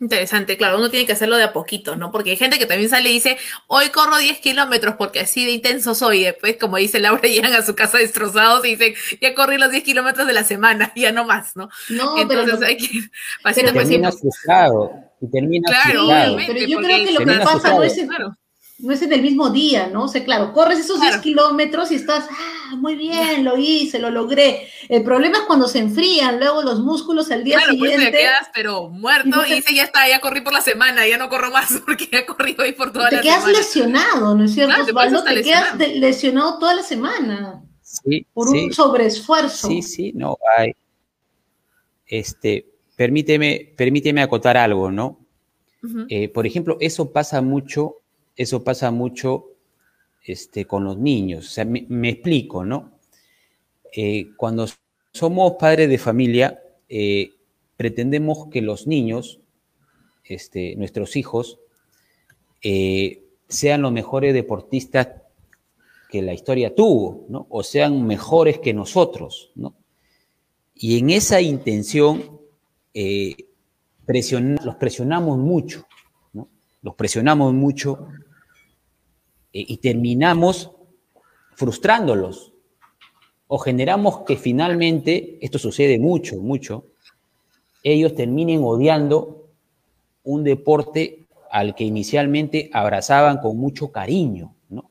[0.00, 2.10] Interesante, claro, uno tiene que hacerlo de a poquito, ¿no?
[2.10, 5.52] Porque hay gente que también sale y dice, hoy corro 10 kilómetros porque así de
[5.52, 6.20] intenso soy.
[6.20, 9.70] Y después, como dice Laura, llegan a su casa destrozados y dicen, ya corrí los
[9.70, 11.68] 10 kilómetros de la semana, ya no más, ¿no?
[11.90, 13.10] No, Entonces pero hay que ir
[13.42, 13.78] pasito pero-.
[13.84, 16.34] Terminas frustrado y terminas Claro, frustrado.
[16.34, 16.52] obviamente.
[16.54, 18.36] pero yo creo que lo que pasa no es, Claro.
[18.84, 20.04] No es en el mismo día, ¿no?
[20.04, 21.12] O sea, claro, corres esos Claro.
[21.12, 24.68] 10 kilómetros y estás, ah, muy bien, lo hice, lo logré.
[24.88, 28.18] El problema es cuando se enfrían luego los músculos al día Claro, pues te siguiente.
[28.18, 31.06] quedas pero muerto Y no y, te- dices, ya está, ya corrí por la semana,
[31.08, 33.58] ya no corro más porque ya corrí hoy por toda te la quedas semana.
[33.58, 35.24] lesionado, ¿no es cierto, Claro, te Osvaldo?
[35.24, 39.68] Te quedas lesionado toda la semana Sí, por sí, un sobreesfuerzo.
[39.68, 40.72] sí, sí, no hay.
[42.06, 42.66] Este,
[42.96, 45.20] permíteme, permíteme acotar algo, ¿no?
[46.08, 47.96] Eh, por ejemplo, eso pasa mucho,
[48.36, 49.54] eso pasa mucho
[50.24, 51.46] este, con los niños.
[51.46, 52.98] O sea, me, explico, ¿no?
[53.92, 54.66] Eh, cuando
[55.12, 57.30] somos padres de familia, eh,
[57.76, 59.40] pretendemos que los niños,
[60.24, 61.60] este, nuestros hijos,
[62.62, 65.08] eh, sean los mejores deportistas
[66.08, 67.46] que la historia tuvo, ¿no?
[67.50, 69.74] O sean mejores que nosotros, ¿no?
[70.74, 72.40] Y en esa intención
[74.64, 75.86] los presionamos mucho,
[76.32, 76.48] ¿no?
[76.82, 78.08] Los presionamos mucho
[79.54, 80.72] eh, y terminamos
[81.54, 82.52] frustrándolos.
[83.46, 86.86] O generamos que finalmente, esto sucede mucho, mucho,
[87.82, 89.48] ellos terminen odiando
[90.24, 94.90] un deporte al que inicialmente abrazaban con mucho cariño, ¿no?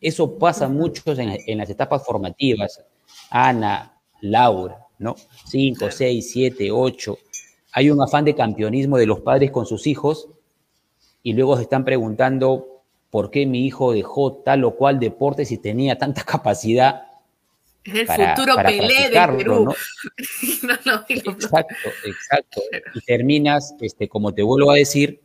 [0.00, 2.82] Eso pasa mucho en, en las etapas formativas.
[3.30, 5.16] Ana, Laura, ¿no?
[5.46, 7.18] Cinco, seis, siete, ocho.
[7.72, 10.28] Hay un afán de campeonismo de los padres con sus hijos
[11.22, 12.77] y luego se están preguntando
[13.10, 17.02] por qué mi hijo dejó tal o cual deporte si tenía tanta capacidad
[17.84, 19.64] Es el para, futuro para Pelé de practicarlo, Perú.
[19.64, 19.74] ¿no?
[20.86, 22.60] No, Exacto, exacto.
[22.94, 25.20] Y terminas, este, como te vuelvo a decir,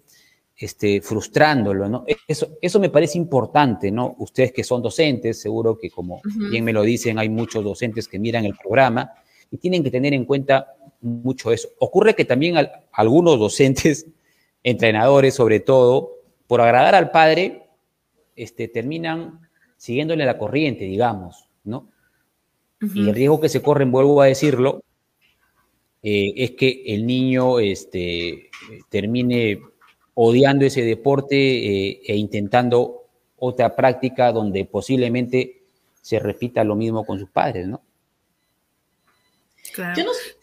[0.55, 2.05] este, frustrándolo, ¿no?
[2.27, 4.15] Eso, eso me parece importante, ¿no?
[4.19, 8.19] Ustedes que son docentes, seguro que como bien me lo dicen, hay muchos docentes que
[8.19, 9.11] miran el programa
[9.51, 11.67] y tienen que tener en cuenta mucho eso.
[11.79, 14.05] Ocurre que también al- algunos docentes,
[14.63, 16.11] entrenadores sobre todo,
[16.47, 17.62] por agradar al padre,
[18.35, 19.39] este, terminan
[19.77, 21.89] siguiéndole la corriente, digamos, ¿no?
[22.81, 24.83] Y el riesgo que se corre, vuelvo a decirlo,
[26.01, 28.49] eh, es que el niño este,
[28.89, 29.61] termine
[30.15, 33.03] odiando ese deporte eh, e intentando
[33.37, 35.63] otra práctica donde posiblemente
[36.01, 37.81] se repita lo mismo con sus padres, ¿no?
[39.73, 39.97] Claro.
[39.97, 40.35] Yo no, sé-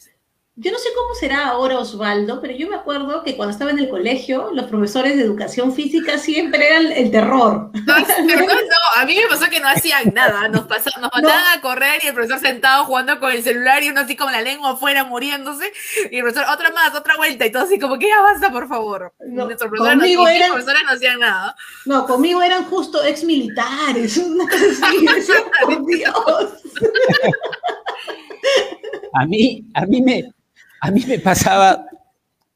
[0.57, 3.79] yo no sé cómo será ahora Osvaldo, pero yo me acuerdo que cuando estaba en
[3.79, 7.71] el colegio, los profesores de educación física siempre eran el terror.
[7.73, 7.95] No,
[8.27, 11.57] pero no, no, a mí me pasó que no hacían nada, nos, pasa- nos mandaban
[11.57, 14.43] a correr y el profesor sentado jugando con el celular y uno así con la
[14.43, 15.73] lengua afuera muriéndose
[16.11, 19.15] y el profesor otra más, otra vuelta y todo así como que basta por favor.
[19.21, 21.57] No, Nuestros profesores no, conmigo mis eran- profesores no hacían nada.
[21.87, 25.33] No, conmigo eran justo ex militares, una cosa así,
[25.65, 26.53] por Dios.
[29.13, 30.33] A mí, a mí me,
[30.81, 31.87] a mí me pasaba,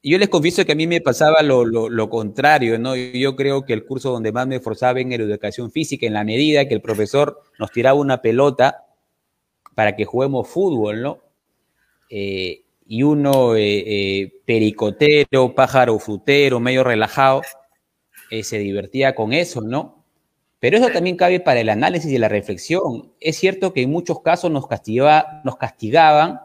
[0.03, 2.97] yo les confieso que a mí me pasaba lo, contrario, ¿no?
[2.97, 6.67] Yo creo que el curso donde más me esforzaba en educación física, en la medida
[6.69, 8.85] que el profesor nos tiraba una pelota
[9.75, 11.19] para que juguemos fútbol, ¿no?
[12.09, 17.43] Eh, y uno eh, eh, pericotero, pájaro frutero, medio relajado,
[18.43, 20.04] se divertía con eso, ¿no?
[20.61, 23.13] Pero eso también cabe para el análisis y la reflexión.
[23.21, 26.41] Es cierto que en muchos casos nos, castigaba- nos castigaban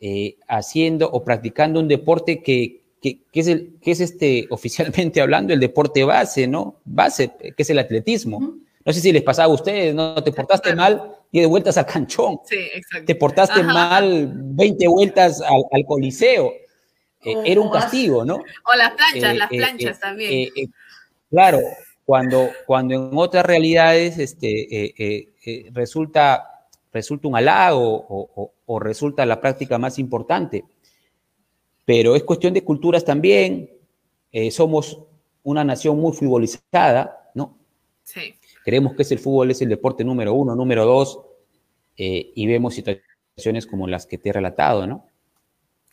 [0.00, 5.20] eh, haciendo o practicando un deporte que, que- que es, el, que es este, oficialmente
[5.20, 6.80] hablando el deporte base, ¿no?
[6.84, 8.58] Base, que es el atletismo.
[8.84, 10.22] No sé si les pasaba a ustedes, ¿no?
[10.22, 10.96] Te portaste Claro.
[10.98, 12.38] mal, 10 vueltas al canchón.
[12.44, 13.06] Sí, exacto.
[13.06, 13.72] Te portaste Ajá.
[13.72, 16.52] mal, 20 vueltas al, al coliseo.
[17.24, 18.36] Eh, Oh, era un as- castigo, ¿no?
[18.36, 20.48] O las planchas, Eh, las planchas también.
[21.28, 21.58] claro,
[22.06, 24.48] cuando, cuando en otras realidades este,
[24.84, 30.64] eh, eh, eh, resulta, resulta un halago o, o- o resulta la práctica más importante.
[31.84, 33.70] Pero es cuestión de culturas también.
[34.50, 34.98] somos
[35.44, 37.56] una nación muy futbolizada, ¿no?
[38.02, 38.34] sí.
[38.64, 41.20] Creemos que es el fútbol es el deporte número uno, número dos,
[41.96, 45.06] y vemos situaciones como las que te he relatado, ¿no?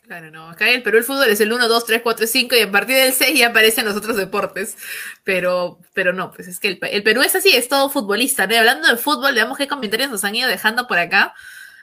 [0.06, 0.50] Claro, no.
[0.50, 2.70] Acá en el Perú el fútbol es el 1, 2, 3, 4, 5 y a
[2.70, 4.76] partir del 6 ya aparecen los otros deportes.
[5.24, 8.42] Pero, pero no, pues es que el, Perú es así, es todo futbolista.
[8.42, 11.34] hablando de fútbol, veamos qué comentarios nos han ido dejando por acá.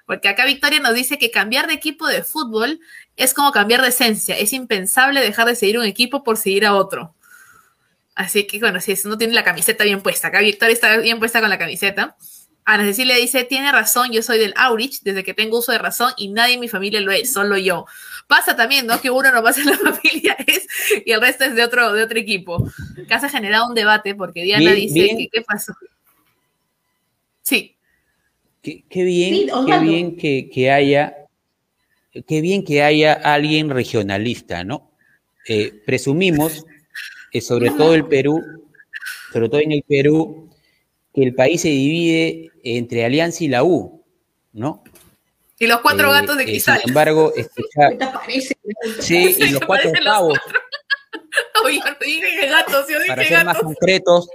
[0.06, 2.80] Porque acá Victoria nos dice que cambiar de equipo de fútbol
[3.18, 4.38] es como cambiar de esencia.
[4.38, 7.16] Es impensable dejar de seguir un equipo por seguir a otro.
[8.14, 10.28] Así que, bueno, si no tiene la camiseta bien puesta.
[10.28, 12.18] Acá Victoria está bien puesta con la camiseta.
[12.66, 16.14] Ana Cecilia dice, tiene razón, yo soy del Aurich desde que tengo uso de razón
[16.18, 17.86] y nadie en mi familia lo es, solo yo.
[18.32, 19.02] Pasa también, ¿no?
[19.02, 20.66] Que uno nomás en la familia es
[21.06, 22.66] y el resto es de otro, de otro equipo.
[22.96, 25.18] Se ha generado un debate porque Diana Bien, dice bien.
[25.18, 25.74] que qué pasó.
[27.42, 27.76] Sí,
[28.62, 31.28] Qué, qué bien, Sí, qué bien que, que haya,
[32.26, 34.90] qué bien que haya alguien regionalista, ¿no?
[35.46, 36.66] Eh, presumimos,
[37.34, 38.42] eh, sobre todo el Perú,
[39.34, 40.50] sobre todo en el Perú,
[41.14, 44.02] que el país se divide entre Alianza y la U,
[44.54, 44.86] ¿no?
[45.62, 46.80] Y los cuatro Eh, gatos de eh, cristal.
[46.82, 47.32] sin embargo,
[48.14, 48.56] parece.
[49.00, 50.40] sí, y los cuatro pavos,
[51.64, 53.62] Oye, dije gatos, yo para dije ser más gatos.
[53.68, 54.28] concretos,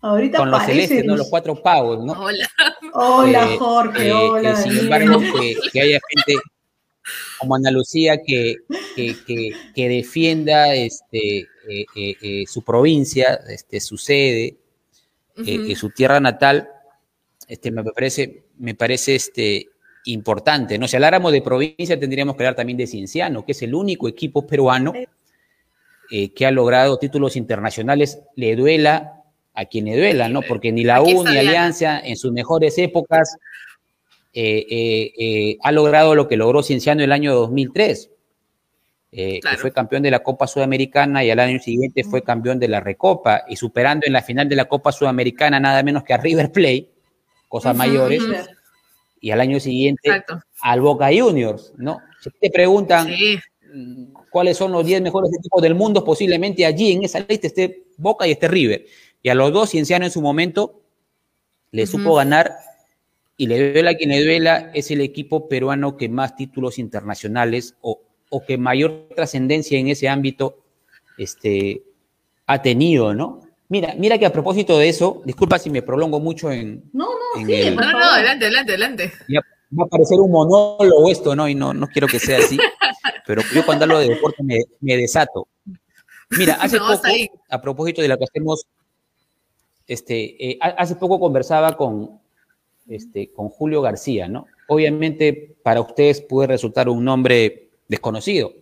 [0.00, 2.12] Ahorita con los celestes, no los cuatro pavos, ¿no?
[2.12, 2.48] Hola.
[2.92, 4.50] Hola, Eh, Jorge, eh, hola.
[4.52, 6.36] eh, sin embargo, que, que haya gente
[7.38, 8.56] como Ana Lucía que,
[8.94, 14.56] que, que- que defienda este, eh, eh, eh, su provincia, este, su sede,
[15.36, 16.68] eh, su tierra natal,
[17.48, 19.68] este, me parece, me parece este,
[20.04, 20.78] importante.
[20.78, 20.88] ¿no?
[20.88, 24.46] Si habláramos de provincia, tendríamos que hablar también de Cienciano, que es el único equipo
[24.46, 24.92] peruano
[26.10, 29.22] eh, que ha logrado títulos internacionales, le duela
[29.54, 30.42] a quien le duela, ¿no?
[30.42, 31.36] Porque ni la U ni.
[31.36, 33.36] Alianza en sus mejores épocas
[34.32, 38.10] eh, eh, ha logrado lo que logró Cienciano el año 2003,
[39.12, 39.56] eh, Claro.
[39.56, 42.80] que fue campeón de la Copa Sudamericana y al año siguiente fue campeón de la
[42.80, 46.50] Recopa y superando en la final de la Copa Sudamericana nada menos que a River
[46.50, 46.88] Plate,
[47.48, 48.22] cosas mayores.
[49.22, 50.40] Y al año siguiente Exacto.
[50.60, 52.00] al Boca Juniors, ¿no?
[52.20, 53.38] Si te preguntan Sí.
[54.30, 58.26] cuáles son los 10 mejores equipos del mundo, posiblemente allí en esa lista esté Boca
[58.26, 58.84] y esté River.
[59.22, 60.82] Y a los dos, Cienciano en su momento
[61.70, 62.52] le supo ganar
[63.36, 68.02] y le duela quien le duela, es el equipo peruano que más títulos internacionales o,
[68.28, 70.58] o que mayor trascendencia en ese ámbito
[71.16, 71.82] este,
[72.46, 73.40] ha tenido, ¿no?
[73.72, 77.40] Mira, mira que a propósito de eso, disculpa si me prolongo mucho en, No, no,
[77.40, 79.12] En sí, el- No, no, adelante, adelante, adelante.
[79.28, 79.40] ya
[79.80, 81.48] va a parecer un monólogo esto, ¿no?
[81.48, 82.58] Y no, no quiero que sea así,
[83.26, 85.48] pero yo cuando hablo de deporte me, me desato.
[86.36, 87.08] Mira, hace No, poco,
[87.48, 88.66] a propósito de lo que hacemos,
[89.86, 92.20] este, eh, ha- hace poco conversaba con,
[92.88, 94.48] este, con Julio García, ¿no?
[94.68, 98.52] Obviamente para ustedes puede resultar un nombre desconocido,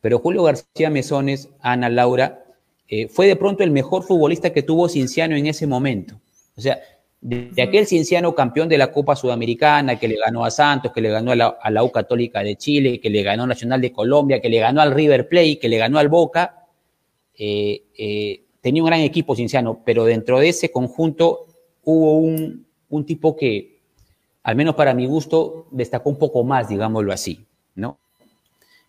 [0.00, 2.44] pero Julio García Mesones, Ana Laura,
[2.90, 6.20] eh, fue de pronto el mejor futbolista que tuvo Cinciano en ese momento.
[6.56, 6.80] O sea,
[7.20, 11.00] de, de aquel Cienciano campeón de la Copa Sudamericana, que le ganó a Santos, que
[11.00, 13.80] le ganó a la, a la U Católica de Chile, que le ganó a Nacional
[13.80, 16.66] de Colombia, que le ganó al River Plate, que le ganó al Boca,
[17.38, 21.46] eh, eh, tenía un gran equipo Cienciano, pero dentro de ese conjunto
[21.84, 23.82] hubo un, un tipo que,
[24.42, 27.98] al menos para mi gusto, destacó un poco más, digámoslo así, ¿no?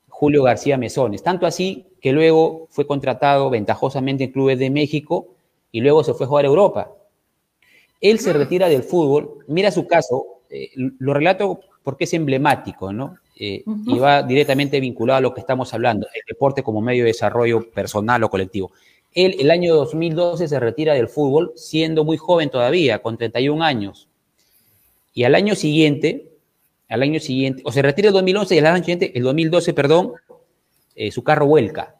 [0.09, 1.21] Julio García Mesones.
[1.21, 5.27] Tanto así que luego fue contratado ventajosamente en clubes de México
[5.71, 6.91] y luego se fue a jugar a Europa.
[8.01, 9.45] Él se retira del fútbol.
[9.47, 13.17] Mira su caso, eh, lo relato porque es emblemático, ¿no?
[13.37, 13.63] Eh.
[13.87, 17.69] Y va directamente vinculado a lo que estamos hablando, el deporte como medio de desarrollo
[17.71, 18.71] personal o colectivo.
[19.13, 24.07] Él, el año 2012, se retira del fútbol, siendo muy joven todavía, con 31 años.
[25.13, 26.29] Y al año siguiente,
[26.87, 30.13] al año siguiente, o se retira el 2011 y al año siguiente, el 2012, perdón,
[30.95, 31.95] eh, su carro vuelca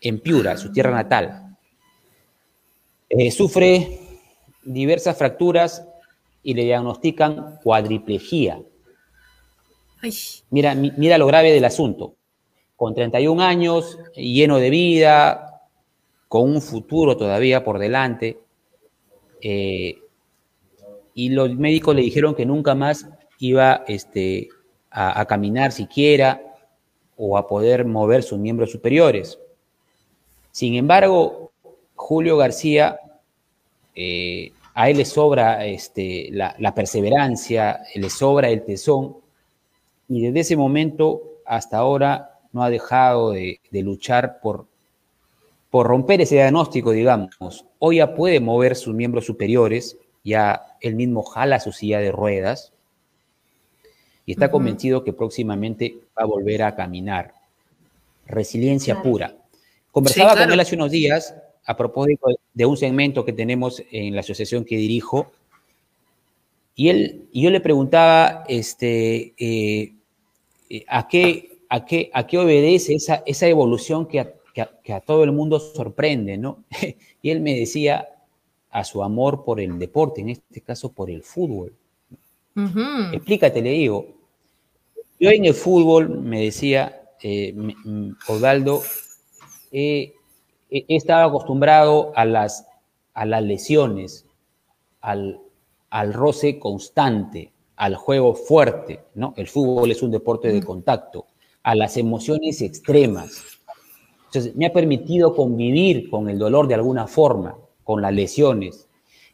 [0.00, 1.56] en Piura, su tierra natal.
[3.08, 3.98] Eh, sufre
[4.62, 5.86] diversas fracturas
[6.42, 8.60] y le diagnostican cuadriplegia.
[10.02, 10.12] Ay,
[10.50, 12.14] Mira, mi- mira lo grave del asunto.
[12.76, 15.60] Con 31 años, lleno de vida,
[16.28, 18.38] con un futuro todavía por delante,
[19.42, 19.98] eh,
[21.14, 23.06] y los médicos le dijeron que nunca más
[23.38, 24.48] iba este,
[24.90, 26.40] a, a caminar siquiera
[27.22, 29.38] o a poder mover sus miembros superiores.
[30.52, 31.52] Sin embargo,
[31.94, 32.98] Julio García,
[33.94, 39.16] eh, a él le sobra este, la, la perseverancia, le sobra el tesón,
[40.08, 44.64] y desde ese momento hasta ahora no ha dejado de, de luchar por,
[45.68, 47.66] por romper ese diagnóstico, digamos.
[47.78, 52.72] Hoy ya puede mover sus miembros superiores, ya él mismo jala su silla de ruedas
[54.30, 57.32] y está convencido que próximamente a volver a caminar.
[58.26, 59.10] Resiliencia Claro.
[59.10, 59.36] pura.
[59.90, 60.46] Conversaba Sí, claro.
[60.48, 64.64] con él hace unos días a propósito de un segmento que tenemos en la asociación
[64.64, 65.32] que dirijo
[66.74, 69.92] y él y yo le preguntaba este, eh,
[70.70, 74.70] eh, a, qué, a, qué, a qué obedece esa, esa evolución que a, que, a,
[74.82, 76.64] que a todo el mundo sorprende, ¿no?
[77.22, 78.08] Y él me decía
[78.70, 81.74] a su amor por el deporte, en este caso por el fútbol.
[83.12, 84.06] Explícate, le digo.
[85.20, 88.80] Yo en el fútbol, me decía eh, mm, Osvaldo,
[89.70, 90.14] eh,
[90.70, 92.66] estado acostumbrado a las,
[93.12, 94.24] a las lesiones,
[95.02, 95.38] al,
[95.90, 99.34] al roce constante, al juego fuerte, ¿no?
[99.36, 101.26] El fútbol es un deporte de contacto,
[101.62, 103.42] a las emociones extremas.
[104.24, 108.88] Entonces, me ha permitido convivir con el dolor de alguna forma, con las lesiones.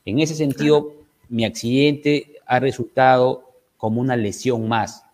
[0.04, 0.94] En ese sentido,
[1.28, 3.44] mi accidente ha resultado
[3.76, 5.05] como una lesión más,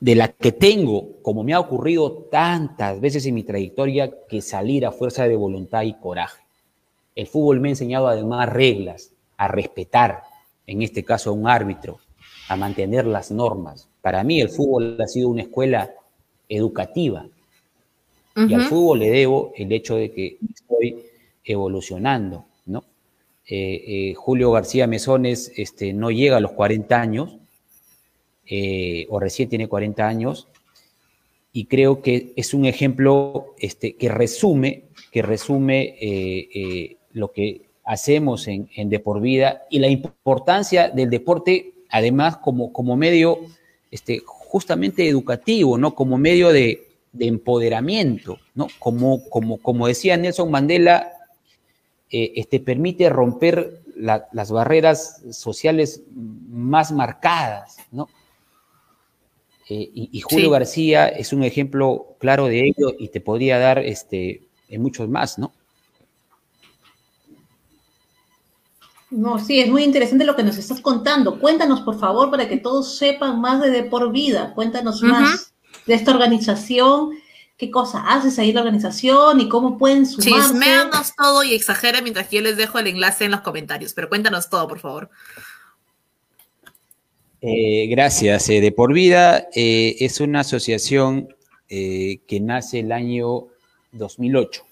[0.00, 4.86] de la que tengo, como me ha ocurrido tantas veces en mi trayectoria, que salir
[4.86, 6.42] a fuerza de voluntad y coraje.
[7.14, 10.22] El fútbol me ha enseñado además reglas, a respetar,
[10.66, 11.98] en este caso a un árbitro,
[12.48, 13.88] a mantener las normas.
[14.00, 15.92] Para mí el fútbol ha sido una escuela
[16.48, 17.26] educativa
[18.36, 21.04] y al fútbol le debo el hecho de que estoy
[21.44, 22.84] evolucionando, ¿no?
[23.46, 27.36] Eh, eh, Julio García Mesones este, no llega a los 40 años,
[28.48, 30.48] eh, o recién tiene 40 años,
[31.52, 37.62] y creo que es un ejemplo este, que resume, que resume eh, eh, lo que
[37.84, 43.38] hacemos en, en De por Vida y la importancia del deporte, además, como, como medio
[43.90, 45.94] este, justamente educativo, ¿no?
[45.94, 48.68] Como medio de, de empoderamiento, ¿no?
[48.78, 51.12] Como, como, como decía Nelson Mandela,
[52.10, 58.08] este, permite romper la- las barreras sociales más marcadas, ¿no?
[59.68, 60.50] Eh, y, y Julio Sí.
[60.50, 65.38] García es un ejemplo claro de ello y te podría dar este, en muchos más,
[65.38, 65.52] ¿no?
[69.10, 71.38] No, sí, es muy interesante lo que nos estás contando.
[71.38, 74.52] Cuéntanos, por favor, para que todos sepan más de De Por Vida.
[74.54, 75.52] Cuéntanos más
[75.86, 77.10] de esta organización.
[77.56, 80.50] ¿Qué cosa haces ahí en la organización y cómo pueden sumarse?
[80.50, 84.08] Chismeanos todo y exagera mientras que yo les dejo el enlace en los comentarios, pero
[84.08, 85.10] cuéntanos todo, por favor.
[87.40, 88.48] Eh, gracias.
[88.48, 91.34] eh, de por vida eh, es una asociación
[91.68, 93.48] que nace el año
[93.92, 94.62] 2008.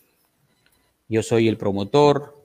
[1.11, 2.43] Yo soy el promotor,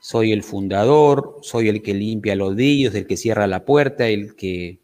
[0.00, 4.34] soy el fundador, soy el que limpia los vidrios, el que cierra la puerta, el
[4.36, 4.78] que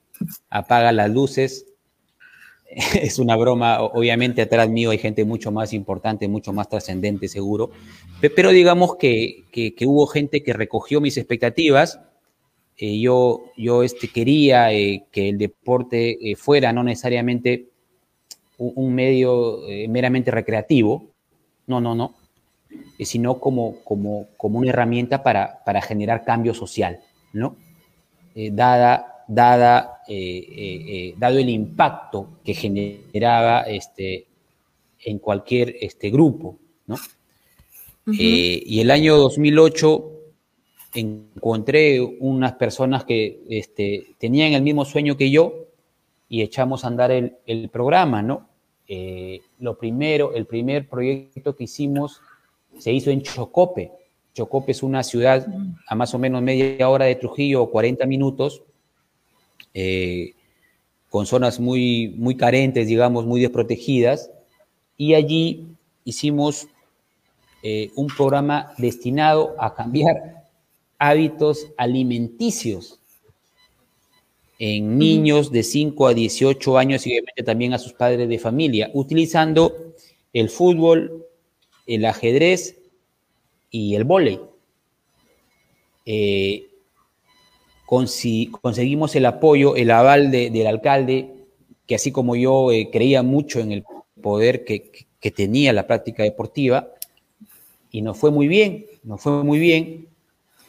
[0.50, 1.66] apaga las luces.
[3.00, 7.70] Es una broma, obviamente atrás mío hay gente mucho más importante, mucho más trascendente seguro,
[8.20, 9.44] Pe- pero digamos que
[9.86, 12.00] hubo gente que recogió mis expectativas
[12.76, 17.68] eh, yo, yo este, quería eh, que el deporte eh, fuera no necesariamente
[18.58, 21.10] un, un medio meramente recreativo,
[21.66, 22.14] no, no, no,
[23.00, 27.00] sino como, como, como una herramienta para, para generar cambio social,
[27.32, 27.56] ¿no?
[28.34, 30.02] Dada, dada,
[31.16, 34.26] dado el impacto que generaba este,
[35.04, 36.96] en cualquier este, grupo, ¿no?
[38.06, 40.13] Y el año 2008
[41.00, 45.66] encontré unas personas que este, tenían el mismo sueño que yo
[46.28, 48.48] y echamos a andar el, programa, ¿no?
[48.86, 52.20] Eh, lo primero, el primer proyecto que hicimos
[52.78, 53.92] se hizo en Chocope.
[54.34, 55.46] Chocope es una ciudad
[55.86, 58.62] a más o menos media hora de Trujillo o 40 minutos,
[59.72, 60.34] eh,
[61.08, 64.30] con zonas muy, muy carentes, digamos, muy desprotegidas,
[64.96, 65.66] y allí
[66.04, 66.66] hicimos
[67.62, 70.43] eh, un programa destinado a cambiar
[70.98, 73.00] hábitos alimenticios
[74.58, 78.90] en niños de 5 a 18 años y obviamente también a sus padres de familia,
[78.94, 79.94] utilizando
[80.32, 81.26] el fútbol,
[81.86, 82.78] el ajedrez
[83.70, 84.40] y el vóley.
[86.06, 86.68] Eh,
[87.86, 91.30] conseguimos el apoyo, el aval de- del alcalde,
[91.86, 93.84] que así como yo eh, creía mucho en el
[94.22, 94.90] poder que-
[95.20, 96.88] que tenía la práctica deportiva,
[97.90, 100.08] y nos fue muy bien, nos fue muy bien.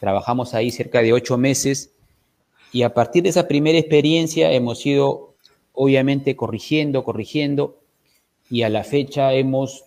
[0.00, 1.92] Trabajamos ahí cerca de ocho meses
[2.72, 5.34] y a partir de esa primera experiencia hemos ido
[5.72, 7.78] obviamente corrigiendo, corrigiendo
[8.50, 9.84] y a la fecha hemos,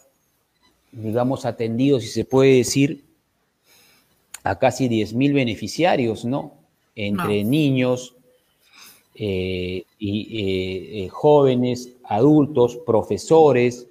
[0.91, 3.05] digamos, atendido, si se puede decir,
[4.43, 6.53] a casi 10.000 beneficiarios, ¿no?
[6.95, 8.15] Entre niños
[9.15, 13.87] eh, y eh, eh, jóvenes, adultos, profesores,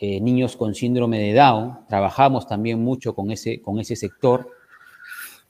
[0.00, 1.86] eh, niños con síndrome de Down.
[1.88, 4.50] Trabajamos también mucho con ese, con ese sector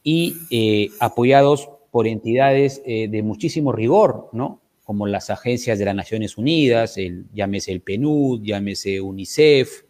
[0.04, 4.60] y eh, apoyados por entidades eh, de muchísimo rigor, ¿no?
[4.84, 6.96] Como las agencias de las Naciones Unidas,
[7.32, 9.84] llámese el PNUD, llámese UNICEF,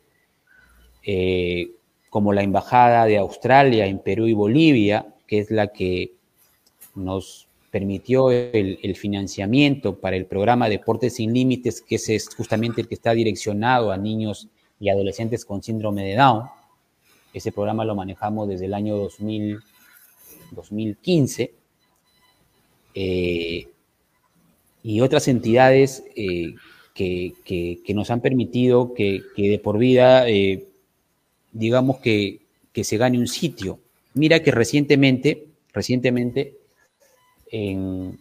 [1.03, 1.73] eh,
[2.09, 6.13] como la Embajada de Australia en Perú y Bolivia, que es la que
[6.95, 12.87] nos permitió el, el financiamiento para el programa Deportes sin Límites, que es justamente el
[12.87, 14.49] que está direccionado a niños
[14.79, 16.45] y adolescentes con síndrome de Down.
[17.33, 19.59] Ese programa lo manejamos desde el año 2000,
[20.55, 21.55] 2015.
[22.95, 23.67] eh,
[24.83, 26.55] y otras entidades eh,
[26.95, 30.67] que, que- nos han permitido que, que de por vida, eh,
[31.53, 32.41] digamos que,
[32.73, 33.81] que se gane un sitio.
[34.15, 36.55] Mira que recientemente, recientemente,
[37.51, 38.19] en,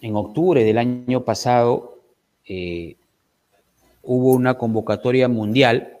[0.00, 1.98] en octubre del año pasado,
[2.46, 2.96] eh,
[4.02, 5.98] hubo una convocatoria mundial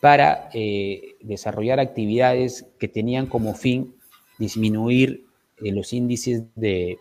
[0.00, 3.94] para eh, desarrollar actividades que tenían como fin
[4.38, 5.26] disminuir
[5.58, 6.98] eh, los índices de,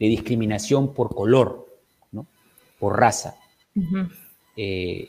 [0.00, 1.66] de discriminación por color,
[2.10, 2.26] ¿no?
[2.78, 3.36] por raza.
[4.56, 5.08] Eh,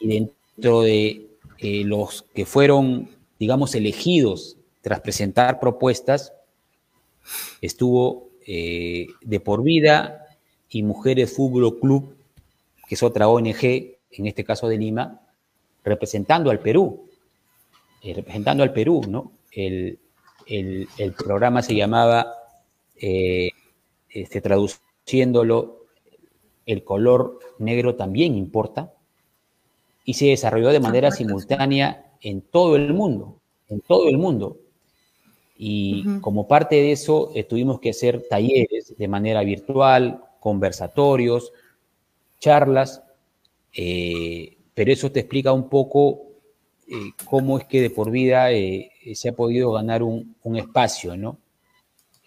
[0.00, 1.28] y dentro de
[1.84, 3.08] los que fueron,
[3.38, 6.34] digamos, elegidos tras presentar propuestas,
[7.62, 10.26] estuvo De Por Vida
[10.68, 12.14] y Mujeres Fútbol Club,
[12.86, 13.62] que es otra ONG,
[14.10, 15.23] en este caso de Lima,
[15.84, 17.06] representando al Perú,
[18.02, 19.32] eh, representando al Perú, ¿no?
[19.52, 19.98] El,
[20.46, 22.32] el- el programa se llamaba,
[23.00, 23.50] eh,
[24.10, 25.80] este, traduciéndolo,
[26.66, 28.90] El color negro también importa,
[30.04, 33.36] y se desarrolló de manera simultánea en todo el mundo,
[33.68, 34.56] en todo el mundo.
[35.56, 41.52] Y como parte de eso, eh, tuvimos que hacer talleres de manera virtual, conversatorios,
[42.40, 43.02] charlas,
[43.74, 46.34] eh, pero eso te explica un poco
[46.88, 51.16] eh, cómo es que de por vida eh, se ha podido ganar un, un espacio,
[51.16, 51.38] ¿no?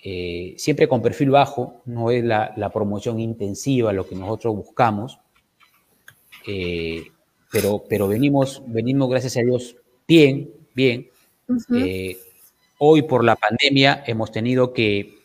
[0.03, 5.19] Eh, siempre con perfil bajo, no es la, la, promoción intensiva lo que nosotros buscamos,
[7.51, 9.75] pero, pero venimos, venimos, gracias a Dios,
[10.07, 11.09] bien, bien.
[11.49, 12.17] Uh -huh.
[12.79, 15.17] hoy por la pandemia hemos tenido que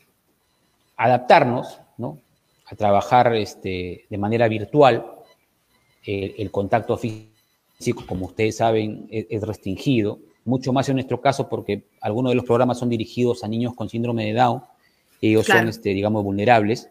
[0.96, 2.18] adaptarnos, ¿no?
[2.66, 5.11] A trabajar este, de manera virtual.
[6.05, 10.18] El, el contacto físico, como ustedes saben, es, es, restringido.
[10.44, 13.88] Mucho más en nuestro caso porque algunos de los programas son dirigidos a niños con
[13.88, 14.62] síndrome de Down.
[15.20, 15.61] Ellos claro.
[15.61, 16.90] son, este, digamos, vulnerables.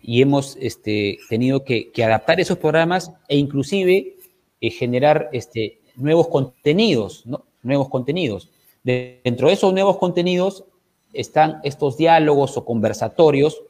[0.00, 4.16] Y hemos este, tenido que, que, adaptar esos programas e inclusive
[4.60, 7.44] eh, generar este, nuevos contenidos, ¿no?
[7.62, 8.50] Nuevos contenidos.
[8.84, 10.64] De, dentro de esos nuevos contenidos
[11.12, 13.60] están estos diálogos o conversatorios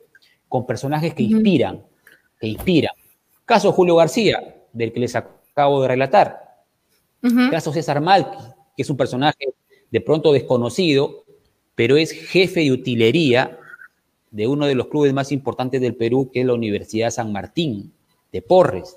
[0.49, 1.85] con personajes que inspiran,
[2.39, 2.95] que inspiran.
[3.47, 6.57] Caso Julio García, del que les acabo de relatar.
[7.23, 7.51] Uh -huh.
[7.51, 8.37] Caso César Malqui,
[8.77, 9.55] que es un personaje
[9.91, 11.25] de pronto desconocido,
[11.75, 13.59] pero es jefe de utilería
[14.31, 17.93] de uno de los clubes más importantes del Perú, que es la Universidad San Martín
[18.33, 18.97] de Porres.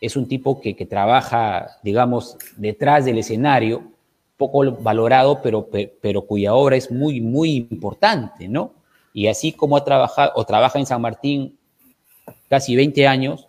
[0.00, 3.82] Es un tipo que, que trabaja, digamos, detrás del escenario,
[4.36, 5.68] poco valorado, pero,
[6.00, 8.72] pero cuya obra es muy, muy importante, ¿no?
[9.12, 11.56] Y así como ha trabajado, o trabaja en San Martín
[12.48, 13.45] casi 20 años,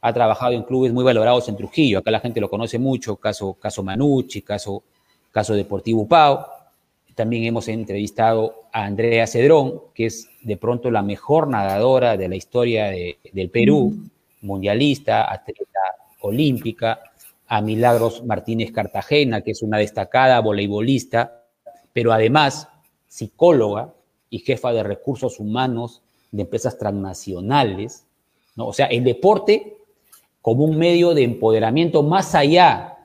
[0.00, 1.98] ha trabajado en clubes muy valorados en Trujillo.
[1.98, 4.82] Acá la gente lo conoce mucho, caso, caso Manucci, caso,
[5.30, 6.40] caso Deportivo Pau.
[7.14, 12.36] También hemos entrevistado a Andrea Cedrón, que es de pronto la mejor nadadora de la
[12.36, 13.94] historia de, del Perú,
[14.40, 15.80] mundialista, atleta
[16.20, 17.00] olímpica,
[17.46, 21.42] a Milagros Martínez Cartagena, que es una destacada voleibolista,
[21.92, 22.68] pero además
[23.08, 23.92] psicóloga
[24.30, 28.06] y jefa de recursos humanos de empresas transnacionales.
[28.56, 29.79] O sea, el deporte
[30.42, 32.96] como un medio de empoderamiento más allá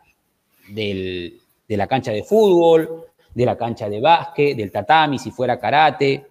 [0.69, 5.59] del, de la cancha de fútbol, de la cancha de básquet, del tatami si fuera
[5.59, 6.25] karate,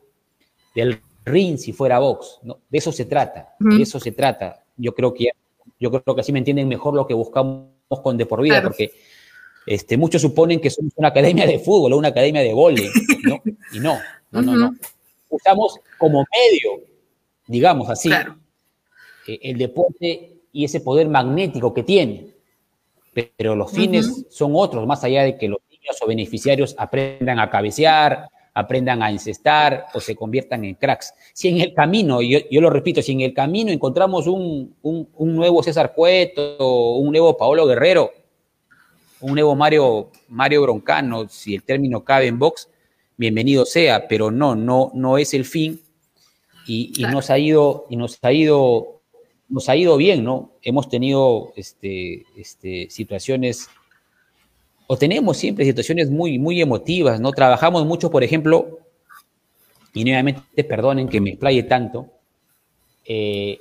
[0.74, 2.40] del ring si fuera box.
[2.42, 2.58] ¿no?
[2.68, 3.76] De eso se trata, uh -huh.
[3.76, 4.64] de eso se trata.
[4.76, 5.28] Yo creo que
[5.78, 7.68] yo creo que así me entienden mejor lo que buscamos
[8.02, 8.68] con De por Vida, claro.
[8.68, 8.92] porque
[9.66, 12.88] este, muchos suponen que somos una academia de fútbol o una academia de vóley,
[13.24, 13.42] ¿no?
[13.72, 13.98] Y no,
[14.30, 14.44] no, uh -huh.
[14.44, 14.74] no, no.
[15.28, 16.84] Usamos como medio,
[17.46, 18.36] digamos así, claro.
[19.26, 22.28] eh, el deporte y ese poder magnético que tiene.
[23.36, 24.26] Pero los fines uh -huh.
[24.30, 29.10] son otros, más allá de que los niños o beneficiarios aprendan a cabecear, aprendan a
[29.10, 31.12] incestar o se conviertan en cracks.
[31.32, 35.08] Si en el camino, yo, yo lo repito, si en el camino encontramos un, un,
[35.12, 38.12] un, nuevo César Cueto, un nuevo Paolo Guerrero,
[39.20, 42.68] un nuevo Mario, Mario Broncano, si el término cabe en box,
[43.16, 45.80] bienvenido sea, pero no, no, no es el fin
[46.66, 49.00] y, y nos ha ido, y nos ha ido,
[49.48, 50.52] nos ha ido bien, ¿no?
[50.62, 53.68] Hemos tenido este, este, situaciones
[54.86, 57.32] o tenemos siempre situaciones muy, muy emotivas, ¿no?
[57.32, 58.80] Trabajamos mucho, por ejemplo,
[59.92, 62.10] y nuevamente perdonen que me explaye tanto,
[63.04, 63.58] eh,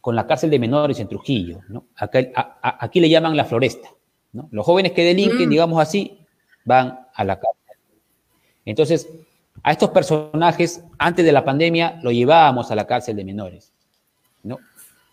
[0.00, 1.86] con la cárcel de menores en Trujillo, ¿no?
[1.96, 3.88] Acá, a, a, aquí le llaman la floresta,
[4.32, 4.48] ¿no?
[4.50, 5.50] Los jóvenes que delinquen, mm.
[5.50, 6.18] digamos así,
[6.64, 7.76] van a la cárcel.
[8.64, 9.08] Entonces,
[9.62, 13.72] a estos personajes, antes de la pandemia, lo llevábamos a la cárcel de menores,
[14.42, 14.58] ¿no?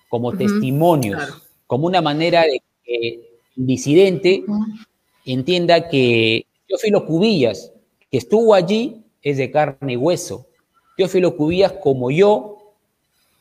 [0.09, 0.37] Como uh -huh.
[0.37, 1.41] testimonios, claro.
[1.65, 3.13] como una manera de que
[3.55, 4.85] el disidente uh -huh
[5.33, 7.71] entienda que Teófilo Cubillas,
[8.09, 10.47] que estuvo allí, es de carne y hueso.
[10.97, 12.73] Teófilo Cubillas, como yo,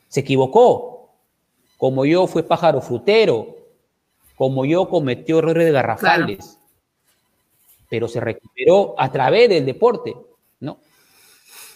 [0.09, 1.11] se equivocó.
[1.77, 3.57] Como yo, fue pájaro frutero.
[4.37, 6.39] Como yo, cometió errores garrafales.
[6.39, 6.59] Claro.
[7.89, 10.15] Pero se recuperó a través del deporte,
[10.61, 10.79] ¿no?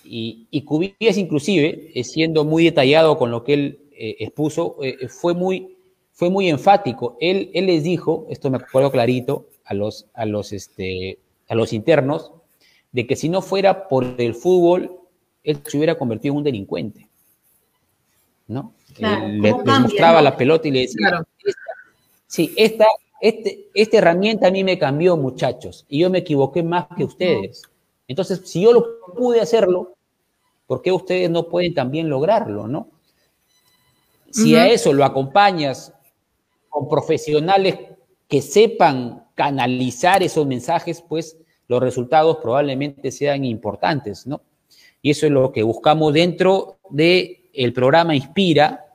[0.04, 5.06] Y, y Cubillas, inclusive, eh, siendo muy detallado con lo que él eh, expuso, eh,
[5.06, 5.76] fue, muy,
[6.10, 7.16] fue muy enfático.
[7.20, 11.72] Él, él les dijo, esto me acuerdo clarito, a los, a los, este, a los
[11.72, 12.32] internos
[12.90, 14.98] de que si no fuera por el fútbol,
[15.44, 17.08] él se hubiera convertido en un delincuente.
[18.48, 18.74] ¿No?
[18.94, 20.24] Claro, le, les cambia, mostraba ¿no?
[20.24, 21.24] la pelota y le decía, claro.
[21.44, 21.60] esta,
[22.26, 22.86] sí, esta,
[23.20, 27.62] este, esta herramienta a mí me cambió, muchachos, y yo me equivoqué más que ustedes.
[28.08, 28.84] Entonces, si yo lo
[29.16, 29.94] pude hacerlo,
[30.66, 32.88] ¿por qué ustedes no pueden también lograrlo, no?
[34.32, 34.60] Si uh -huh.
[34.60, 35.92] a eso lo acompañas
[36.68, 37.78] con profesionales
[38.26, 41.36] que sepan canalizar esos mensajes, pues
[41.68, 44.40] los resultados probablemente sean importantes, ¿no?
[45.02, 48.86] Y eso es lo que buscamos dentro del el programa Inspira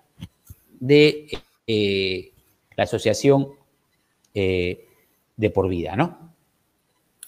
[0.79, 1.27] de
[1.67, 2.31] eh,
[2.75, 3.49] la Asociación
[4.33, 4.85] eh,
[5.35, 6.26] de Por Vida, ¿no?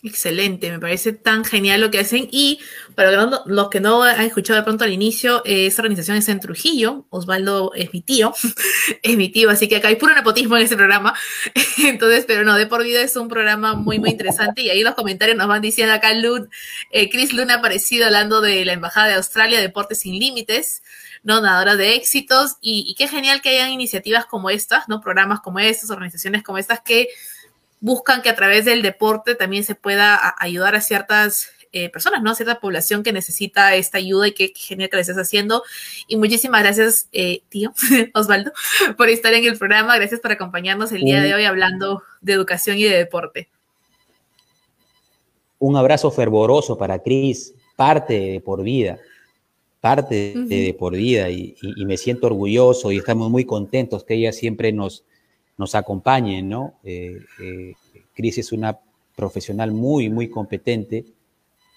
[0.02, 2.30] Excelente, me parece tan genial lo que hacen.
[2.32, 2.62] Y
[2.96, 3.12] para
[3.46, 7.06] los que no han escuchado de pronto al inicio, esa organización es en Trujillo.
[7.10, 8.34] Osvaldo es mi tío,
[9.04, 11.14] es mi tío, así que acá hay puro nepotismo en este programa.
[11.84, 14.62] Entonces, pero no, de por vida es un programa muy, muy interesante.
[14.62, 16.48] Y ahí los comentarios nos van diciendo acá, Lud,
[16.92, 20.82] eh, Chris Luna ha aparecido hablando de la Embajada de Australia, Deportes Sin Límites.
[21.22, 21.42] ¿no?
[21.42, 25.02] Nadadora de éxitos y, y qué genial que hayan iniciativas como estas, ¿no?
[25.02, 27.10] Programas como estas, organizaciones como estas que
[27.80, 32.32] buscan que a través del deporte también se pueda ayudar a ciertas eh, personas, ¿no?
[32.32, 35.64] A cierta población que necesita esta ayuda y qué genial que lo estés haciendo.
[36.08, 37.74] Y muchísimas gracias, eh, tío
[38.16, 38.52] Osvaldo,
[38.98, 39.96] por estar en el programa.
[39.96, 43.50] Gracias por acompañarnos el día de hoy hablando de educación y de deporte.
[45.60, 48.98] Un abrazo fervoroso para Cris, parte de por vida,
[49.80, 51.56] parte de, por vida y,
[51.86, 55.04] me siento orgulloso y estamos muy contentos que ella siempre nos,
[55.60, 56.76] nos acompañen, ¿no?
[56.86, 57.74] Eh, eh,
[58.16, 58.80] Cris es una
[59.16, 61.04] profesional muy, muy competente,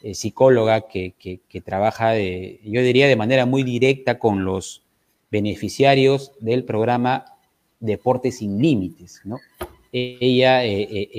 [0.04, 4.84] eh, psicóloga que, trabaja, de, yo diría, de manera muy directa con los
[5.32, 7.24] beneficiarios del programa
[7.80, 9.38] Deportes sin Límites, ¿no?
[9.94, 10.62] Ella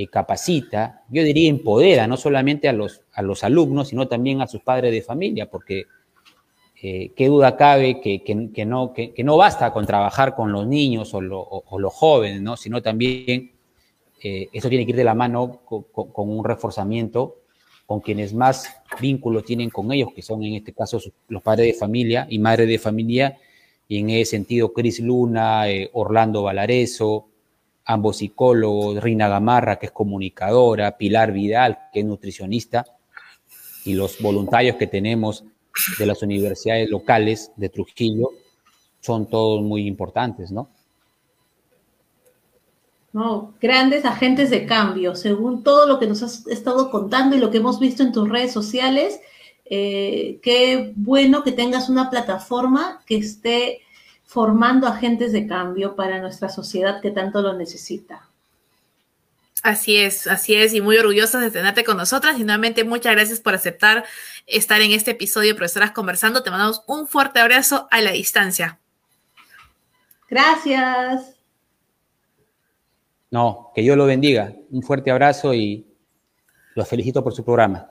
[0.09, 4.61] capacita, yo diría empodera, no solamente a los, a los alumnos, sino también a sus
[4.61, 5.85] padres de familia, porque
[6.85, 11.21] eh, qué duda cabe que, no, que, no basta con trabajar con los niños o,
[11.21, 12.57] los jóvenes, ¿no?
[12.57, 13.51] sino también
[14.21, 17.37] eh, eso tiene que ir de la mano con, un reforzamiento
[17.85, 18.67] con quienes más
[18.99, 22.67] vínculo tienen con ellos, que son en este caso los padres de familia y madres
[22.67, 23.37] de familia,
[23.87, 27.29] y en ese sentido Cris Luna, eh, Orlando Valareso,
[27.85, 32.85] ambos psicólogos, Rina Gamarra, que es comunicadora, Pilar Vidal, que es nutricionista,
[33.85, 35.45] y los voluntarios que tenemos
[35.97, 38.29] de las universidades locales de Trujillo
[38.99, 40.69] son todos muy importantes, ¿no?
[43.11, 47.51] No, grandes agentes de cambio, según todo lo que nos has estado contando y lo
[47.51, 49.19] que hemos visto en tus redes sociales.
[49.65, 53.81] Eh, qué bueno que tengas una plataforma que esté
[54.23, 58.29] formando agentes de cambio para nuestra sociedad que tanto lo necesita.
[59.63, 62.37] Así es, así es, y muy orgullosos de tenerte con nosotras.
[62.37, 64.03] Y nuevamente, muchas gracias por aceptar
[64.45, 66.43] estar en este episodio de Profesoras Conversando.
[66.43, 68.79] Te mandamos un fuerte abrazo a la distancia.
[70.29, 71.39] Gracias.
[73.31, 74.53] No, que Dios lo bendiga.
[74.69, 75.87] Un fuerte abrazo y
[76.75, 77.87] los felicito por su programa.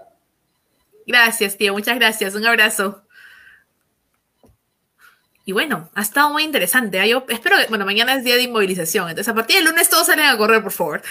[1.07, 1.73] Gracias, tío.
[1.73, 2.35] Muchas gracias.
[2.35, 3.03] Un abrazo.
[5.45, 7.07] Y bueno, ha estado muy interesante.
[7.09, 10.07] Yo espero que, bueno, mañana es día de inmovilización, entonces a partir del lunes todos
[10.07, 11.03] salen a correr, por favor.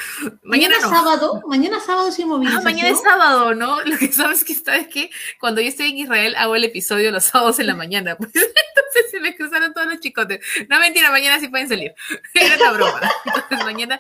[0.42, 0.90] Mañana, no.
[0.90, 2.62] sábado, mañana sábado es inmovilización.
[2.62, 3.82] Ah, mañana es sábado, ¿no?
[3.86, 7.12] Lo que sabes que está es que cuando yo estoy en Israel hago el episodio
[7.12, 8.16] los sábados en la mañana.
[8.16, 10.40] Pues, entonces se me cruzaron todos los chicotes.
[10.70, 11.94] No mentira, mañana sí pueden salir.
[12.34, 13.02] Era la broma.
[13.26, 14.00] Entonces mañana,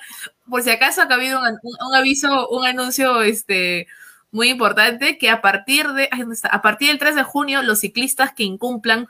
[0.49, 3.87] por si acaso ha habido un, un aviso, un anuncio, este
[4.31, 6.09] muy importante que a partir de,
[6.49, 9.09] a partir del 3 de junio los ciclistas que incumplan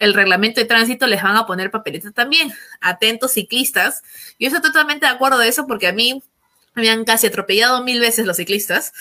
[0.00, 2.52] el reglamento de tránsito les van a poner papeletas también.
[2.80, 4.02] Atentos ciclistas.
[4.38, 6.22] Yo estoy totalmente de acuerdo de eso porque a mí
[6.74, 8.92] me han casi atropellado mil veces los ciclistas.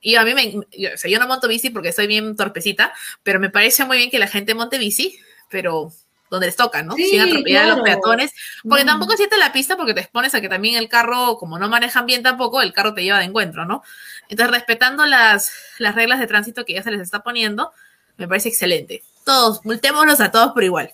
[0.00, 0.58] Y a mí me,
[0.94, 2.92] o sea, yo no monto bici porque soy bien torpecita,
[3.24, 5.18] pero me parece muy bien que la gente monte bici,
[5.50, 5.92] pero
[6.30, 6.94] donde les toca, ¿no?
[6.94, 8.32] Sin atropellar a los peatones,
[8.62, 8.86] porque mm.
[8.86, 12.06] tampoco siente la pista porque te expones a que también el carro, como no manejan
[12.06, 13.82] bien tampoco, el carro te lleva de encuentro, ¿no?
[14.28, 17.72] Entonces, respetando las, las reglas de tránsito que ya se les está poniendo,
[18.16, 20.92] me parece excelente todos, multémoslos a todos por igual.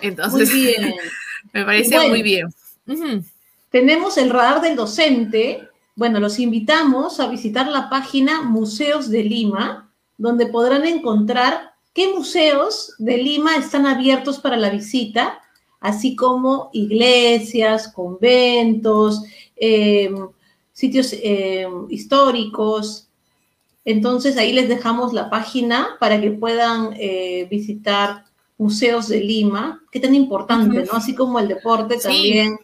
[0.00, 0.94] Entonces, muy bien.
[1.52, 2.48] me parece muy bien.
[3.70, 5.68] Tenemos el radar del docente.
[5.94, 12.94] Bueno, los invitamos a visitar la página Museos de Lima, donde podrán encontrar qué museos
[12.98, 15.40] de Lima están abiertos para la visita,
[15.80, 19.22] así como iglesias, conventos,
[19.56, 20.28] em,
[20.72, 23.07] sitios em, históricos,
[23.88, 28.24] entonces ahí les dejamos la página para que puedan eh, visitar
[28.58, 30.92] museos de Lima, que tan importante, ¿no?
[30.92, 32.58] Así como el deporte también.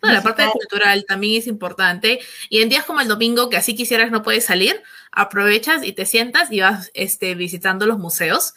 [0.00, 2.20] la parte cultural también es importante.
[2.48, 4.82] Y en días como el domingo, que así quisieras no puedes salir,
[5.12, 8.54] aprovechas y te sientas y vas este, visitando los museos.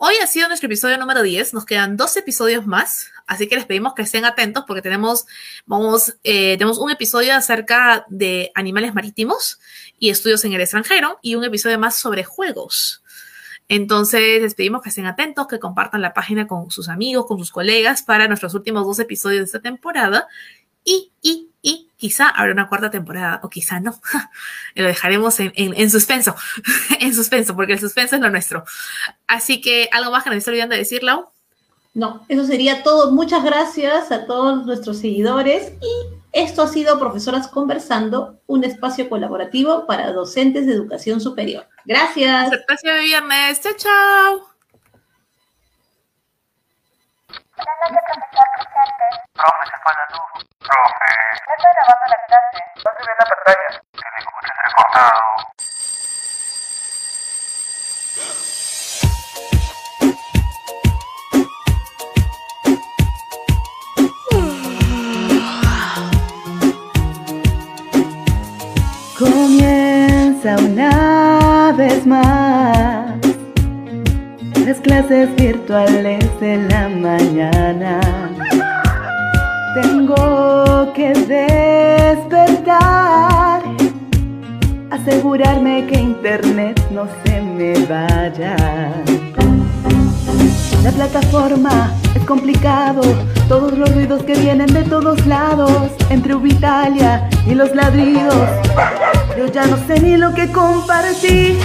[0.00, 3.66] Hoy ha sido nuestro episodio número 10, nos quedan dos episodios más, así que les
[3.66, 5.26] pedimos que estén atentos porque tenemos,
[5.66, 9.58] vamos, eh, tenemos un episodio acerca de animales marítimos
[9.98, 13.02] y estudios en el extranjero y un episodio más sobre juegos.
[13.66, 17.50] Entonces, les pedimos que estén atentos, que compartan la página con sus amigos, con sus
[17.50, 20.28] colegas para nuestros últimos dos episodios de esta temporada.
[20.88, 24.00] Y, y, y quizá habrá una cuarta temporada, o quizá no.
[24.74, 26.34] lo dejaremos en, en, suspenso,
[27.00, 28.64] en suspenso, porque el suspenso es lo nuestro.
[29.26, 31.02] Así que, ¿algo más que nos estoy olvidando de decir,
[31.92, 33.12] No, eso sería todo.
[33.12, 39.86] Muchas gracias a todos nuestros seguidores y Esto ha sido Profesoras Conversando, un espacio colaborativo
[39.86, 41.68] para docentes de educación superior.
[41.84, 42.50] Gracias.
[42.66, 43.60] Gracias de viernes.
[43.60, 44.48] Chao, chao.
[47.56, 49.27] Buenas noches, profesor presente.
[49.38, 50.30] Profe, se fue la luz.
[50.58, 51.10] Profe.
[51.46, 52.58] No estoy grabando la clase.
[52.74, 53.70] No se ve en la pantalla.
[53.94, 55.22] Se le escucha entrecortado.
[69.18, 70.92] Comienza una
[71.76, 73.18] vez más
[74.66, 78.00] las clases virtuales de la mañana.
[79.74, 81.12] Tengo que
[82.16, 83.62] despertar,
[84.90, 88.56] asegurarme que internet no se me vaya.
[90.82, 93.02] La plataforma es complicado,
[93.46, 98.48] todos los ruidos que vienen de todos lados, entre Ubitalia y los ladridos.
[99.36, 101.58] Yo ya no sé ni lo que compartí,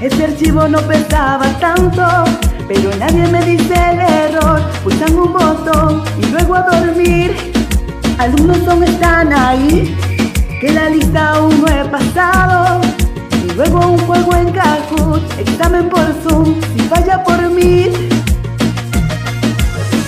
[0.00, 2.02] ese archivo no pesaba tanto,
[2.72, 7.52] pero nadie me dice el error, pulsan un botón y luego a dormir.
[8.18, 9.94] Alumnos aún están ahí,
[10.60, 12.80] que la lista aún no he pasado.
[13.44, 17.90] Y luego un juego en Kahoot, examen por Zoom, si falla por mí.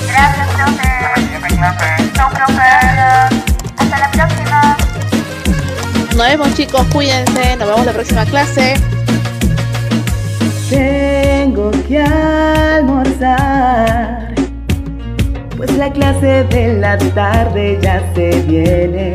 [0.09, 2.13] Gracias, profe.
[2.15, 2.63] Chao, profe.
[3.77, 4.77] Hasta la próxima.
[6.17, 8.75] Nos vemos chicos, cuídense, nos vemos la próxima clase.
[11.55, 13.15] Tengo que almorzar,
[15.57, 19.13] pues la clase de la tarde ya se viene.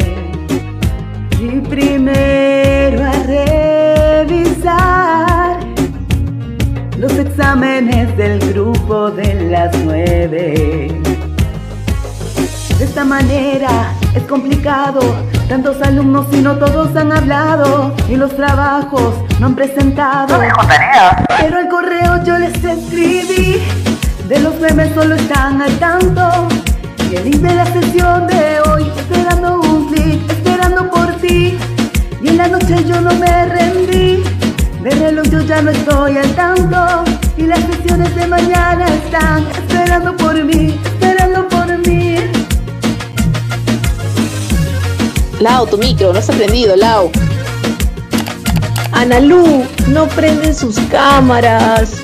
[1.38, 3.12] Y primero a
[4.24, 5.60] revisar
[6.98, 10.94] los exámenes del grupo de las nueve.
[12.78, 15.02] De esta manera es complicado,
[15.50, 20.38] tantos alumnos y no todos han hablado, y los trabajos no han presentado.
[20.68, 21.26] tarea.
[21.40, 23.62] Pero al correo yo les escribí,
[24.28, 26.48] de los memes solo están al tanto.
[27.10, 31.58] Y el link de la sesión de hoy, esperando un clic, esperando por ti.
[32.22, 34.24] Y en la noche yo no me rendí,
[34.84, 37.04] de reloj yo ya no estoy al tanto.
[37.38, 42.18] Y las sesiones de mañana están esperando por mí, esperando por mí.
[45.40, 47.10] Lau, tu micro, no has aprendido, Lau.
[49.00, 52.04] Analú, no prenden sus cámaras.